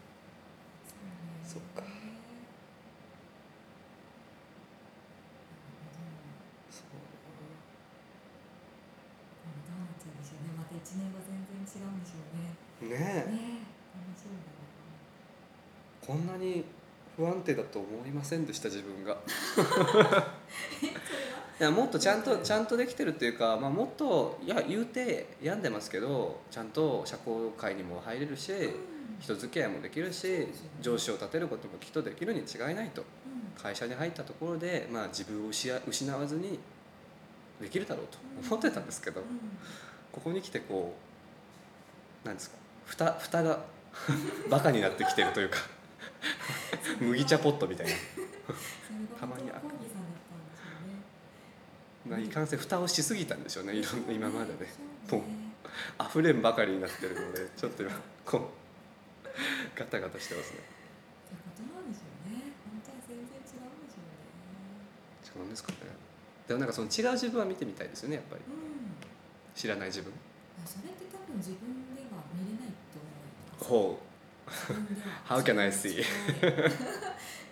[1.46, 1.82] そっか
[10.86, 12.22] 8年は全然違うんでしょ
[12.84, 12.96] うね。
[12.96, 13.66] ねえ、ね、
[16.06, 16.64] こんなに
[17.16, 19.16] 不安定だと思いませんでした自分が。
[21.58, 28.74] いやもっとちゃんとちゃんとできてるっていうか、まあ、もっといや言うて病んでますけどちゃんと社交界にも入れるし、うん、
[29.18, 30.48] 人付き合いもできるし、ね、
[30.82, 36.58] 上司を立てることもきっとできるに違いないと、うん、会社に入ったところで、まあ、自分を失わずに
[37.58, 38.18] できるだろうと
[38.48, 39.26] 思ってたんですけど、うん。
[40.16, 40.96] ここに来てこ
[42.24, 42.56] うなんですか
[42.86, 43.64] 蓋蓋が
[44.50, 45.58] バカになってきてるというか
[47.00, 47.92] 麦茶ポットみたいな。
[49.20, 51.02] たまにあ本当はコーギーさんだったんでしょうね。
[52.08, 54.72] まあ、いかんせん蓋をしすぎたんでしょうねいろんな今までね。
[55.08, 55.22] そう
[56.02, 57.92] 溢れんばかりになってるのでちょっと今
[58.24, 60.60] こうガタガタしてますね。
[65.36, 65.78] 違うんですかね。
[66.48, 68.42] でもなんかその違う自分は見てみたいですよねやっぱり。
[68.48, 68.75] うん
[69.56, 70.12] 知らない自分？
[70.64, 73.64] それって多分自分では見れないと思います。
[73.64, 73.98] ほ
[74.46, 75.24] 自分では。
[75.24, 76.04] How can I see?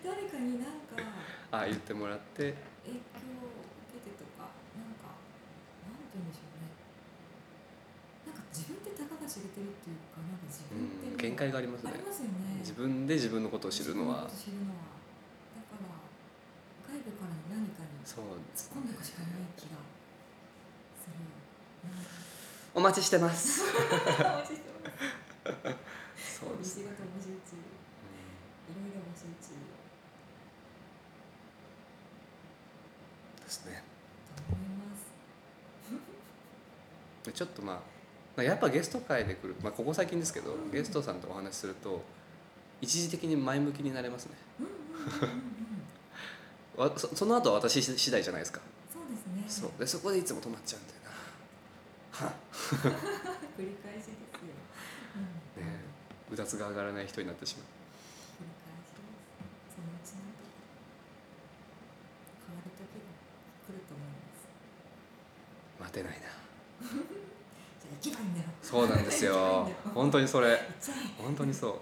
[0.05, 1.01] 誰かになんか。
[1.01, 1.03] う
[1.51, 2.53] ああ言ってもらって。
[2.85, 3.57] 影響を
[3.89, 5.17] 受けてとかなんか
[5.89, 6.77] なんて言うんでしょうね。
[8.29, 11.97] なんか自分ってたかが知れてるっていうかなんか自う分ってん限界がありますね。
[11.97, 12.61] ありますよね。
[12.61, 14.29] 自分で自分のことを知るのは。
[14.29, 14.93] 知るのは
[15.57, 15.89] だから
[16.85, 19.81] 外部からの何かに突っ込んでいくしかない気が
[21.01, 21.17] する。
[21.17, 21.44] な
[22.75, 23.63] お待ちしてます。
[23.63, 25.85] お待ちしてます。
[26.41, 26.77] そうです。
[26.79, 29.55] ね、仕事募集中いろいろ募集中
[33.39, 33.65] うんです。
[33.67, 33.83] ね
[34.37, 35.05] と思います
[37.31, 37.77] でちょっとまあ
[38.37, 40.73] まあやっぱゲスト会で来る、まあ、ここ最近ですけど、うん。
[40.73, 42.03] ゲストさんとお話しすると
[42.81, 44.33] 一時的に前向きになれますね。
[46.97, 48.61] そその後は私次第じゃないですか。
[48.93, 49.45] そうですね。
[49.49, 49.71] そう。
[49.79, 51.04] でそこでいつも止まっちゃうんだよ
[53.59, 54.17] 繰り返しですよ、
[55.57, 55.63] うん。
[55.63, 55.81] ね
[56.33, 57.67] うだつが上がらない人になってしまう。
[58.43, 59.05] 繰り返しで
[59.69, 59.77] す。
[59.77, 60.51] そのうちなんとか
[62.49, 63.05] 変わる時が
[63.69, 64.49] 来ると思います。
[65.81, 66.25] 待てないな。
[67.85, 68.49] じゃあ行けばいいんだよ。
[68.63, 69.71] そうなんですよ。
[69.95, 70.59] 本当にそれ。
[71.19, 71.73] 本当にそう。
[71.75, 71.81] ね。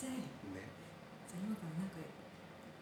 [0.00, 1.96] じゃあ今からなんか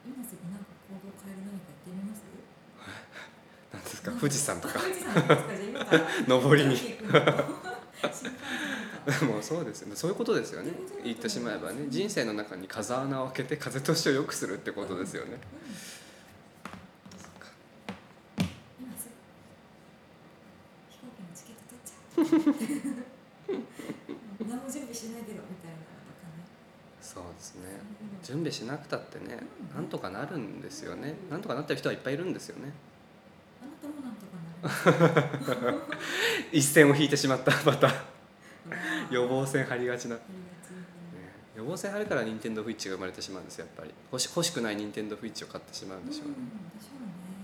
[0.06, 2.24] 今すぐなんか行動変える何かやってみます？
[3.72, 4.10] なんですか？
[4.12, 4.80] 富士山とか。
[4.80, 5.36] 富士山ですか？
[5.36, 6.76] じゃあ今から登りに。
[9.26, 9.96] もうそうですよね。
[9.96, 10.72] そういうことですよね。
[11.04, 11.86] 言ってしまえばね。
[11.88, 15.38] 人生の中に風穴を開けて風通しを良くするってことですよね、
[24.48, 25.76] 何も準備しないけどみたいな
[27.00, 27.62] そうですね。
[28.22, 29.38] 準備しなくたってね
[29.70, 29.76] うん。
[29.76, 31.14] なんとかなるんですよね。
[31.30, 32.72] なんとかなってる人はいっぱいいるんですよね
[33.60, 34.51] あなたもなんとかなります
[36.52, 37.90] 一線を引いてしまった また。
[39.10, 40.22] 予防線張りがちな、ね、
[41.56, 43.92] 予防線張るから任天堂 switch が生まれてしまうんですよやっぱり。
[44.10, 46.28] 欲し欲しくない任天堂 switch を買ってしまうんでしょう。
[46.28, 46.34] ね、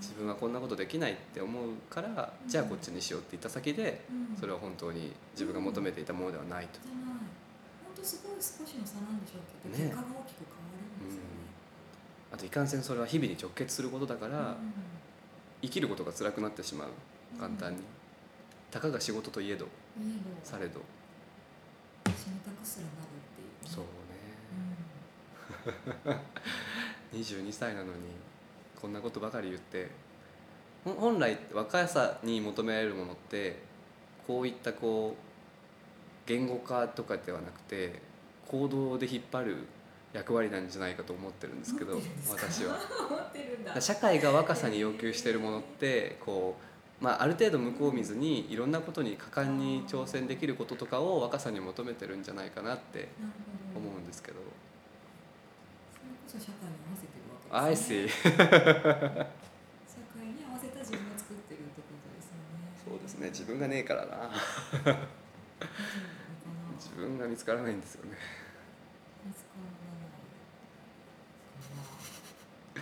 [0.01, 4.37] 自分はこんなことできないって思うからじゃあこっちにしようって言った先でうん。
[4.39, 7.19] それは本当に自分が求めていたものではないと、じゃない
[7.85, 9.91] 本当すごい少しの差なんでしょうけど、ね。
[9.91, 10.63] 結果が大きく変わ
[11.01, 11.29] るんですよね、
[12.33, 14.88] あといかんせんそれは日々に直結することだから、うん
[15.63, 16.89] 生きることが辛くなってしまう。
[17.39, 17.81] 簡単に、
[18.71, 19.67] たかが仕事といえど。
[20.45, 20.81] されど。
[22.07, 23.89] 死にたくすらなるっていう、そううん。
[26.15, 26.19] ね
[27.15, 27.93] 22歳なのに
[28.81, 29.91] こんなことばかり言って
[30.85, 33.61] 本来若さに求められるものって
[34.27, 38.01] こういったこう言語化とかではなくて
[38.47, 39.57] 行動で引っ張る
[40.13, 42.01] 役割なんじゃないかと思ってるんですけど
[42.31, 42.79] 私は。
[43.81, 46.57] 社会が若さに要求しているものってこ
[47.01, 53.09] う、まあ、ある程度向こう見ずにいろんなことに果敢に挑戦できることとかを若さに求めてるんじゃないかなって
[53.77, 54.39] 思うんですけど。
[56.27, 58.29] それこそ社会に合わせてるわけですね社
[60.19, 62.73] 会に合わせた自分を作ってるってことですよね。
[62.85, 63.29] そうですね。
[63.29, 64.31] 自分がねえからな。
[66.79, 68.17] 自分が見つからないんですよね。
[69.25, 69.79] 見つからない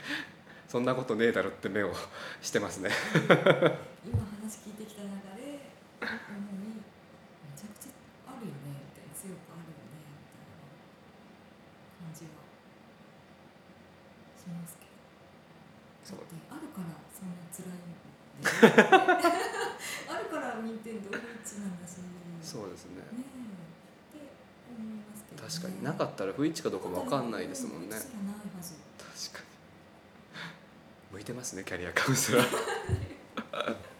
[0.68, 1.92] そんなことねえだろって目を
[2.42, 2.90] してますね。
[4.04, 6.82] 今話聞いてきた中で思いめ
[7.56, 7.92] ちゃくちゃ
[8.26, 10.66] あるよねみたいな強くあるよねみたいな
[12.02, 12.30] 感じは
[14.36, 14.92] しますけど。
[16.04, 16.18] そう。
[16.18, 18.12] だってあるからそんな辛いんだよ
[20.12, 21.98] あるから任天堂フイッチなんだし。
[22.42, 23.02] そうですね。
[23.02, 23.24] ね
[24.14, 24.18] え。
[24.18, 24.30] って
[24.78, 27.96] 思いますけど、ね、確かになかったら不一致かどうかも分かんないですもんね。
[27.96, 29.55] 確かに
[31.16, 32.46] 向いてますねキャリアカウンセラー。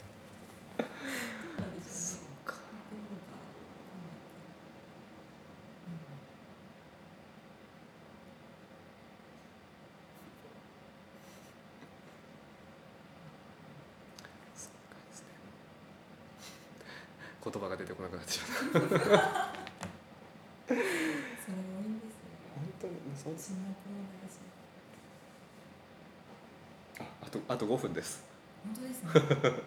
[27.67, 28.25] 15分です。
[28.65, 29.63] 本当ですね。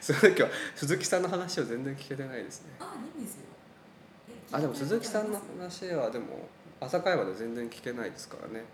[0.00, 2.72] すごい今日鈴木さんの話を全然聞けてないですね。
[2.80, 3.42] あいいんですよ。
[4.52, 6.48] あでも鈴木さんの話はでも
[6.80, 8.64] 朝会話で全然聞けないですからね。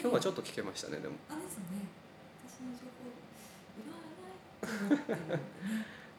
[0.00, 1.14] 今日はちょっと聞けましたねでも。
[1.30, 1.64] あですね。
[2.46, 3.10] 私の情報
[4.98, 5.40] いらない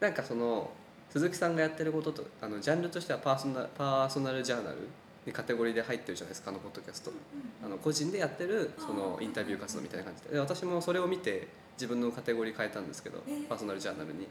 [0.00, 0.70] なんかその
[1.10, 4.76] 鈴木さんがやってることとあのジャンルとしてはパーソナルパーソナルジャーナル
[5.26, 7.10] にカテゴリーで入ってるじゃないですかあのポッドキャスト。
[7.64, 10.34] あの個人でやってるそのインタビュー活動みたいな感じで。
[10.34, 13.48] で私もそれを見て自分のカテゴリー変えたんですけどえー。
[13.48, 14.28] パーソナルジャーナルに。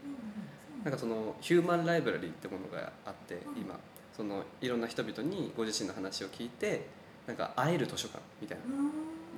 [0.84, 3.78] なんかそのヒューマンライブラリーってものがあってうん今。
[4.16, 6.86] そのいろんな人々にご自身の話を聞いて
[7.26, 8.64] なんか会える図書館みたいな。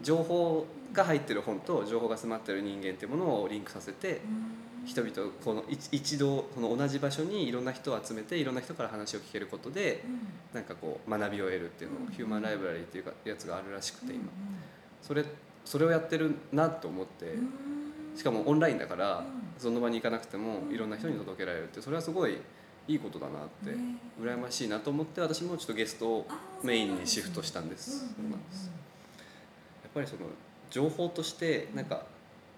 [0.03, 4.21] 情報が入ってる本と情報が詰まってる人間っていうものをリンクさせて
[4.87, 10.21] 人々をこの一一度その同じ場所にいろんな人を集めていろんな人から話を聞けることでうん。
[10.55, 12.13] なんかこう学びを得るっていうのをうん。
[12.13, 14.29] ヒューマンライブラリーっていうかやつがあるらしくて今うん。
[15.03, 15.25] それ
[15.65, 18.17] それをやってるなと思ってうん。
[18.17, 19.25] しかもオンラインだからうん。
[19.59, 20.75] その場に行かなくてもうん。
[20.75, 22.39] いろんな人に届けられるってそれはすごい
[22.89, 23.97] いいことだなってね。
[24.21, 26.27] 羨ましいなと思って私もちょっとゲストを
[26.63, 28.07] メインにシフトしたんです。
[29.83, 30.23] やっぱりその
[30.71, 32.05] 情報としてなんか、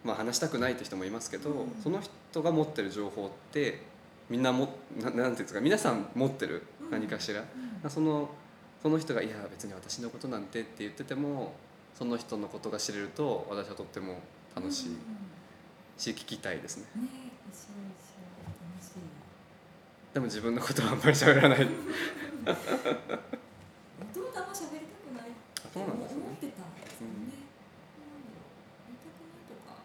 [0.05, 1.83] まあ、話したくないって人もいますけど、うん。
[1.83, 3.83] その人が持ってる情報って
[4.29, 6.91] みんなもななんていうんですか皆さん持ってるうん。
[6.91, 7.45] 何かしら、
[7.85, 7.91] うん。
[7.91, 8.31] その
[8.83, 11.53] その人が「いや別に私のことなんて」って言ってても
[11.95, 14.21] その人のことが知れると私はとっても
[14.55, 14.89] 楽しい。
[14.89, 14.97] うん
[16.01, 16.85] し聞きたいですね。
[20.15, 21.61] でも自分のことはあんまり喋らない。
[21.61, 21.71] あんま
[24.51, 26.23] 喋りたくないってそうなんですね。
[26.25, 29.77] 思ってたんですよね、なんだろう言いたくないとか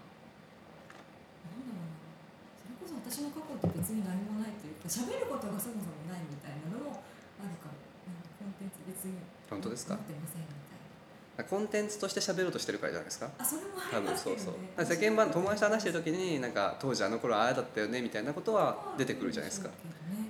[1.44, 7.00] なんだろうなそれこそ私の過去って別に何もないというか喋ることがそもそもないみたいなのも
[7.40, 7.80] あるかも。
[8.12, 9.96] なんかコンテンツ別に本当ですか？
[9.96, 11.48] 持ってませんみたいな。
[11.48, 13.32] コンテンツとして喋ろうとしてるからじゃないですか？
[13.40, 15.00] あそれもあ多りますけ分そうそう。
[15.00, 19.72] 世間版友達と話してる時になんか当時あの頃ああだったよねみたいなことは出てくるじゃないですか。
[19.72, 19.76] ね、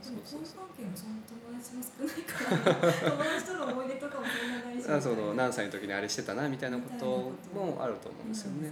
[0.05, 0.45] でもそう。
[0.45, 4.85] そう交友関係もそんな友達も少ないから友達との思い出とかもそんなないし。
[4.85, 8.69] あその何歳の時にあれしてたなみたいなこともあると思うんですよね。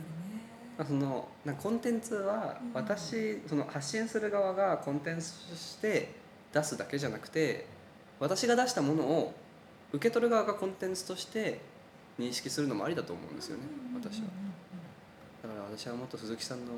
[0.78, 2.74] まあそのなコンテンツはうん。
[2.74, 6.12] 私その発信する側がコンテンツとして
[6.54, 7.66] 出すだけじゃなくて
[8.20, 9.34] 私が出したものを
[9.92, 11.60] 受け取る側がコンテンツとして
[12.20, 13.64] 認識するのもありだと思うんですよね
[13.96, 14.26] 私は。
[15.44, 16.74] だから私はもっと鈴木さんの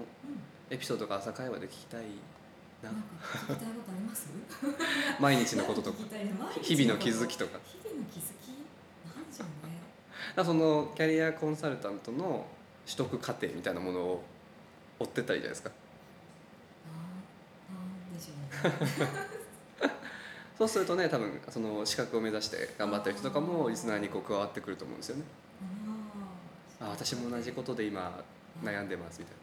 [0.69, 2.01] エピソードが朝会話で聞きたい
[2.83, 2.89] な。
[2.91, 4.27] なんか聞きたいことあります？
[5.21, 5.99] 毎日のこととか。
[6.61, 7.59] 日々の気づきとか。
[7.65, 8.47] 日々の気づき？
[9.15, 12.45] なんでしょうねそのキャリアコンサルタントの
[12.86, 14.23] 取得過程みたいなものを
[14.99, 15.71] 追ってったらいいじゃないですか？
[20.57, 25.23] そうするとね多分その資格を目指して頑張ってる人とかもリスナーにこう加わってくると思うんですよね。
[26.79, 28.23] あ私も同じことで今
[28.63, 29.36] 悩んでますみたい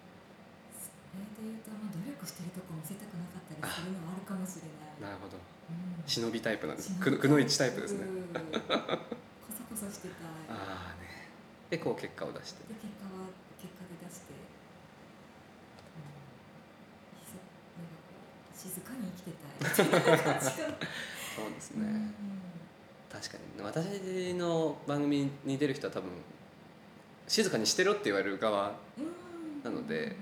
[0.72, 0.88] そ
[1.18, 5.00] れで言うと、まあ、努力してるとこ見せたくなかったりするのはあるかもしれない。
[5.00, 5.36] ななるほど。
[5.36, 5.40] う
[5.72, 6.02] ん。
[6.06, 6.92] 忍びタイプなんです。
[6.98, 8.04] くくのいちタイプですね。
[8.04, 8.24] うん。
[8.32, 8.40] こ
[9.52, 10.28] そこそしてたい。
[10.48, 11.21] ああね
[11.72, 12.62] でこう結果を出して。
[12.68, 14.36] で結果は結果で出して、う
[18.52, 20.44] ん、静かに生きてたい。
[21.34, 22.12] そうですうんね、
[23.10, 23.62] 確かに。
[23.64, 26.10] 私の番組に出る人は多分
[27.26, 29.62] 静かにしてろって言われる側うん。
[29.64, 30.16] なのでうんうん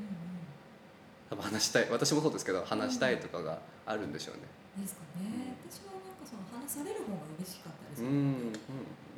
[1.31, 4.43] 多分話したい私もそうですけど話したいとかがあるんでしょうね。
[4.79, 5.57] うんですかね。
[5.69, 8.53] 私はなんかその話される方が嬉しかったですうよん、うん、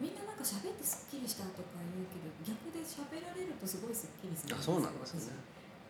[0.03, 4.59] みんななんか喋ってすっきりしたとか言うけど逆で喋られるとすごいすっきりする。
[4.59, 5.39] あそうなんですよね。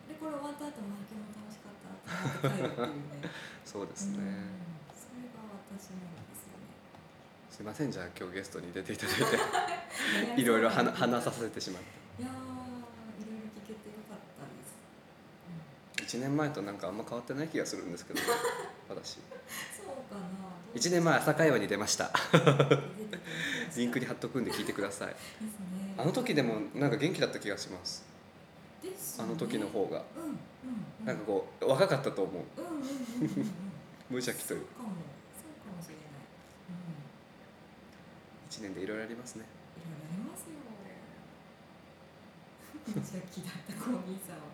[0.05, 3.33] 私でこれ終わった後もあ今日も楽しかったって帰るっていうね。
[3.65, 4.61] そうですね、うん
[4.93, 6.69] それが私なんですよね。
[7.49, 10.37] すいませんじゃあ今日ゲストに出ていただいて。
[10.37, 12.21] いろいろ話話させてしまって。
[12.21, 12.37] いやー
[13.17, 16.21] いろいろ聞けてよかったです、うん。
[16.21, 18.21] 1年前となんかあんま変わってない気がするんですけど
[18.89, 19.17] 私。
[19.73, 22.11] そうかな1年前朝会話に出ました。
[23.77, 25.15] リンクに貼っとくんで聞いてください。
[25.97, 28.03] あの時でもなんか元気だった気がします。
[28.83, 28.89] ね。
[29.19, 30.03] あの時の方が。
[30.15, 31.05] うんうんうん。
[31.05, 32.43] なんかこう若かったと思う。
[32.57, 33.41] うんうんうんうん。
[33.41, 33.51] うん
[34.09, 36.05] 無邪気というそうかもそうかもしれない。
[36.69, 38.49] うん。
[38.49, 39.45] 1年でいろいろありますね。
[39.77, 40.53] いろいろありますよ
[42.85, 44.37] 無邪気だったコーギーさん。
[44.37, 44.53] は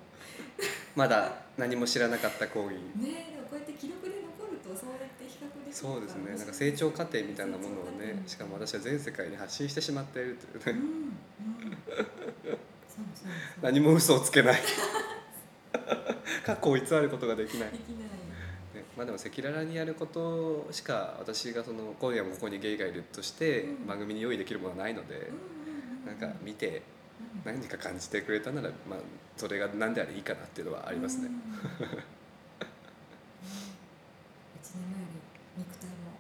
[0.96, 4.29] まだ何も知らなかった講義ねえこうやって記録で残る
[4.70, 6.36] とそうやって比較できるそうですね。
[6.38, 10.76] なんか成長過程みたいなものをねしかも私は全世界に発信してしまっているという。
[10.76, 11.10] うん。
[11.10, 11.78] ね
[12.52, 12.58] う
[13.62, 14.62] 何も嘘をつけない。
[16.46, 17.72] 過去を偽ることができない。
[17.72, 18.10] できない。
[18.76, 23.88] ねまあでも赤裸々にやることしか私がその今夜もここにゲイがいるとしてうん。
[23.88, 25.32] 番組に用意できるものはないので
[26.06, 26.84] なんか見て
[27.46, 27.54] うん。
[27.54, 29.00] 何か感じてくれたならまあ
[29.38, 31.30] それが何であれいいかなっていうのはありますね
[34.78, 35.08] 年前よ
[35.58, 36.20] り肉体も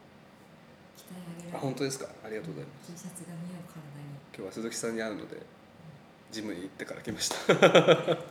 [0.97, 2.07] 鍛え上げられあ本当ですか？
[2.25, 2.91] ありがとうございます。
[2.91, 4.17] T シャツが似合う体に。
[4.35, 5.37] 今日は鈴木さんに会うので
[6.31, 7.35] ジムに行ってから来ました。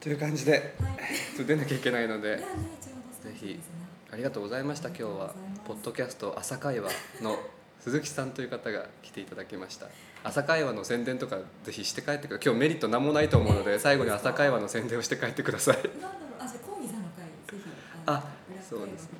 [0.00, 0.90] という感じでは
[1.42, 1.44] い。
[1.46, 2.42] 出なきゃいけないのでね
[3.22, 3.58] ぜひ
[4.12, 4.88] ありがとうございました。
[4.90, 5.34] 今日は
[5.66, 6.90] ポッドキャスト朝会話
[7.22, 7.38] の
[7.80, 9.86] 鈴木さんという方が来ていただきました。
[10.22, 12.44] 朝会話の宣伝とかぜひして帰ってください。
[12.44, 15.78] 今日メリット何もないと思うので最後に朝会話の宣伝をして帰ってください
[18.68, 19.18] そうですね。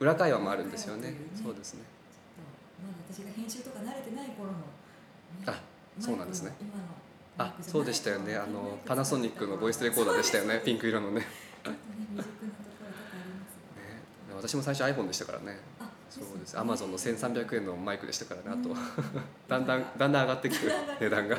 [0.00, 1.10] 裏会話もあるんですよね。
[1.10, 1.82] ねそうですね。
[2.82, 4.64] まだ私が編集とか慣れてない頃の、ね
[5.46, 5.60] あ
[5.98, 6.52] そうなんですね。
[7.36, 8.36] あそうでしたよね。
[8.36, 10.62] あのパナソニックのボイスレコーダーでしたよね。
[10.64, 11.20] ピンク色のね。
[11.20, 11.26] ね
[14.34, 15.58] 私も最初 iPhone でしたからね。
[15.78, 16.58] あそうです。
[16.58, 18.70] アマゾンの1300円のマイクでしたからねあと。
[18.70, 18.76] うん。
[19.48, 20.66] だんだんだんだん上がってきて
[21.00, 21.38] 値段が。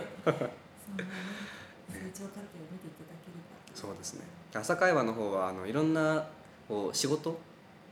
[3.74, 4.22] そうですね。
[4.54, 6.26] 朝会話の方はあのいろんな
[6.72, 7.38] こう仕事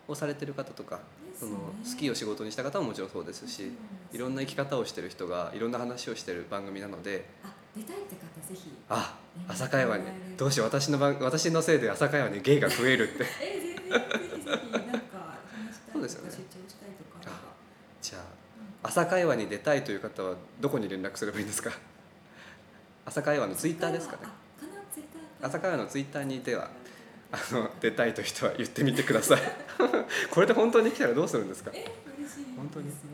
[0.07, 1.01] をされてる方とか
[1.37, 3.73] その好きを仕事にした方ももちろんそうですし
[4.13, 8.71] いろんな生き方をしてる人がいろんな話をしてる番組なのであ出たいって方ぜひ。
[8.89, 9.17] あ
[9.49, 10.03] 朝会話に。
[10.37, 13.25] どうしよう私の番私のせいで朝会話にゲイが増えるって。
[13.43, 16.29] え全然ぜひぜひなんか話したいとかそうですよね。
[16.31, 16.89] 出張したい
[17.23, 17.31] とか。
[18.01, 18.21] じゃあ
[18.87, 21.71] 朝会話に出たいという方はどこに連絡すればいいんですか？
[23.05, 24.23] 朝会話のツイッターですかね。
[25.41, 26.69] 朝会話のツイッターにては
[27.31, 29.41] あの出たいという人は言ってみてください。
[30.31, 31.71] これで本当に来たらどうするんですか？
[32.57, 33.09] 本当にですよ。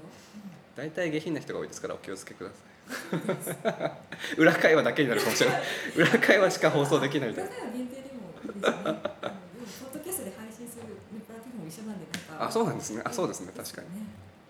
[0.75, 3.91] 大体下品な人が多いですからお気をつけください。
[4.37, 5.61] 裏会話だけになるかもしれない。
[5.95, 10.83] 裏会話しか放送できないみたいな限定でもねポッドキャストで配信する
[11.25, 12.05] プラットフォーム一緒なんで
[12.39, 13.01] あそうなんですね。
[13.05, 13.51] あそうですね。
[13.55, 13.87] 確かに。
[13.99, 14.05] ね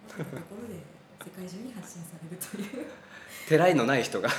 [0.09, 0.23] とこ
[0.61, 0.79] ろで
[1.23, 2.37] 世界中に発信される
[2.71, 2.85] という。
[3.47, 4.29] てらいのない人が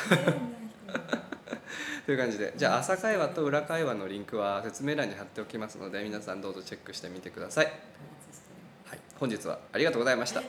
[2.07, 2.55] という感じで。
[2.57, 7.67] じゃあ朝会話と裏会話のリンクは説明欄に貼っておきますので皆さんどうぞチェックしてみてください、
[8.87, 10.43] はい、本日はありがとうございました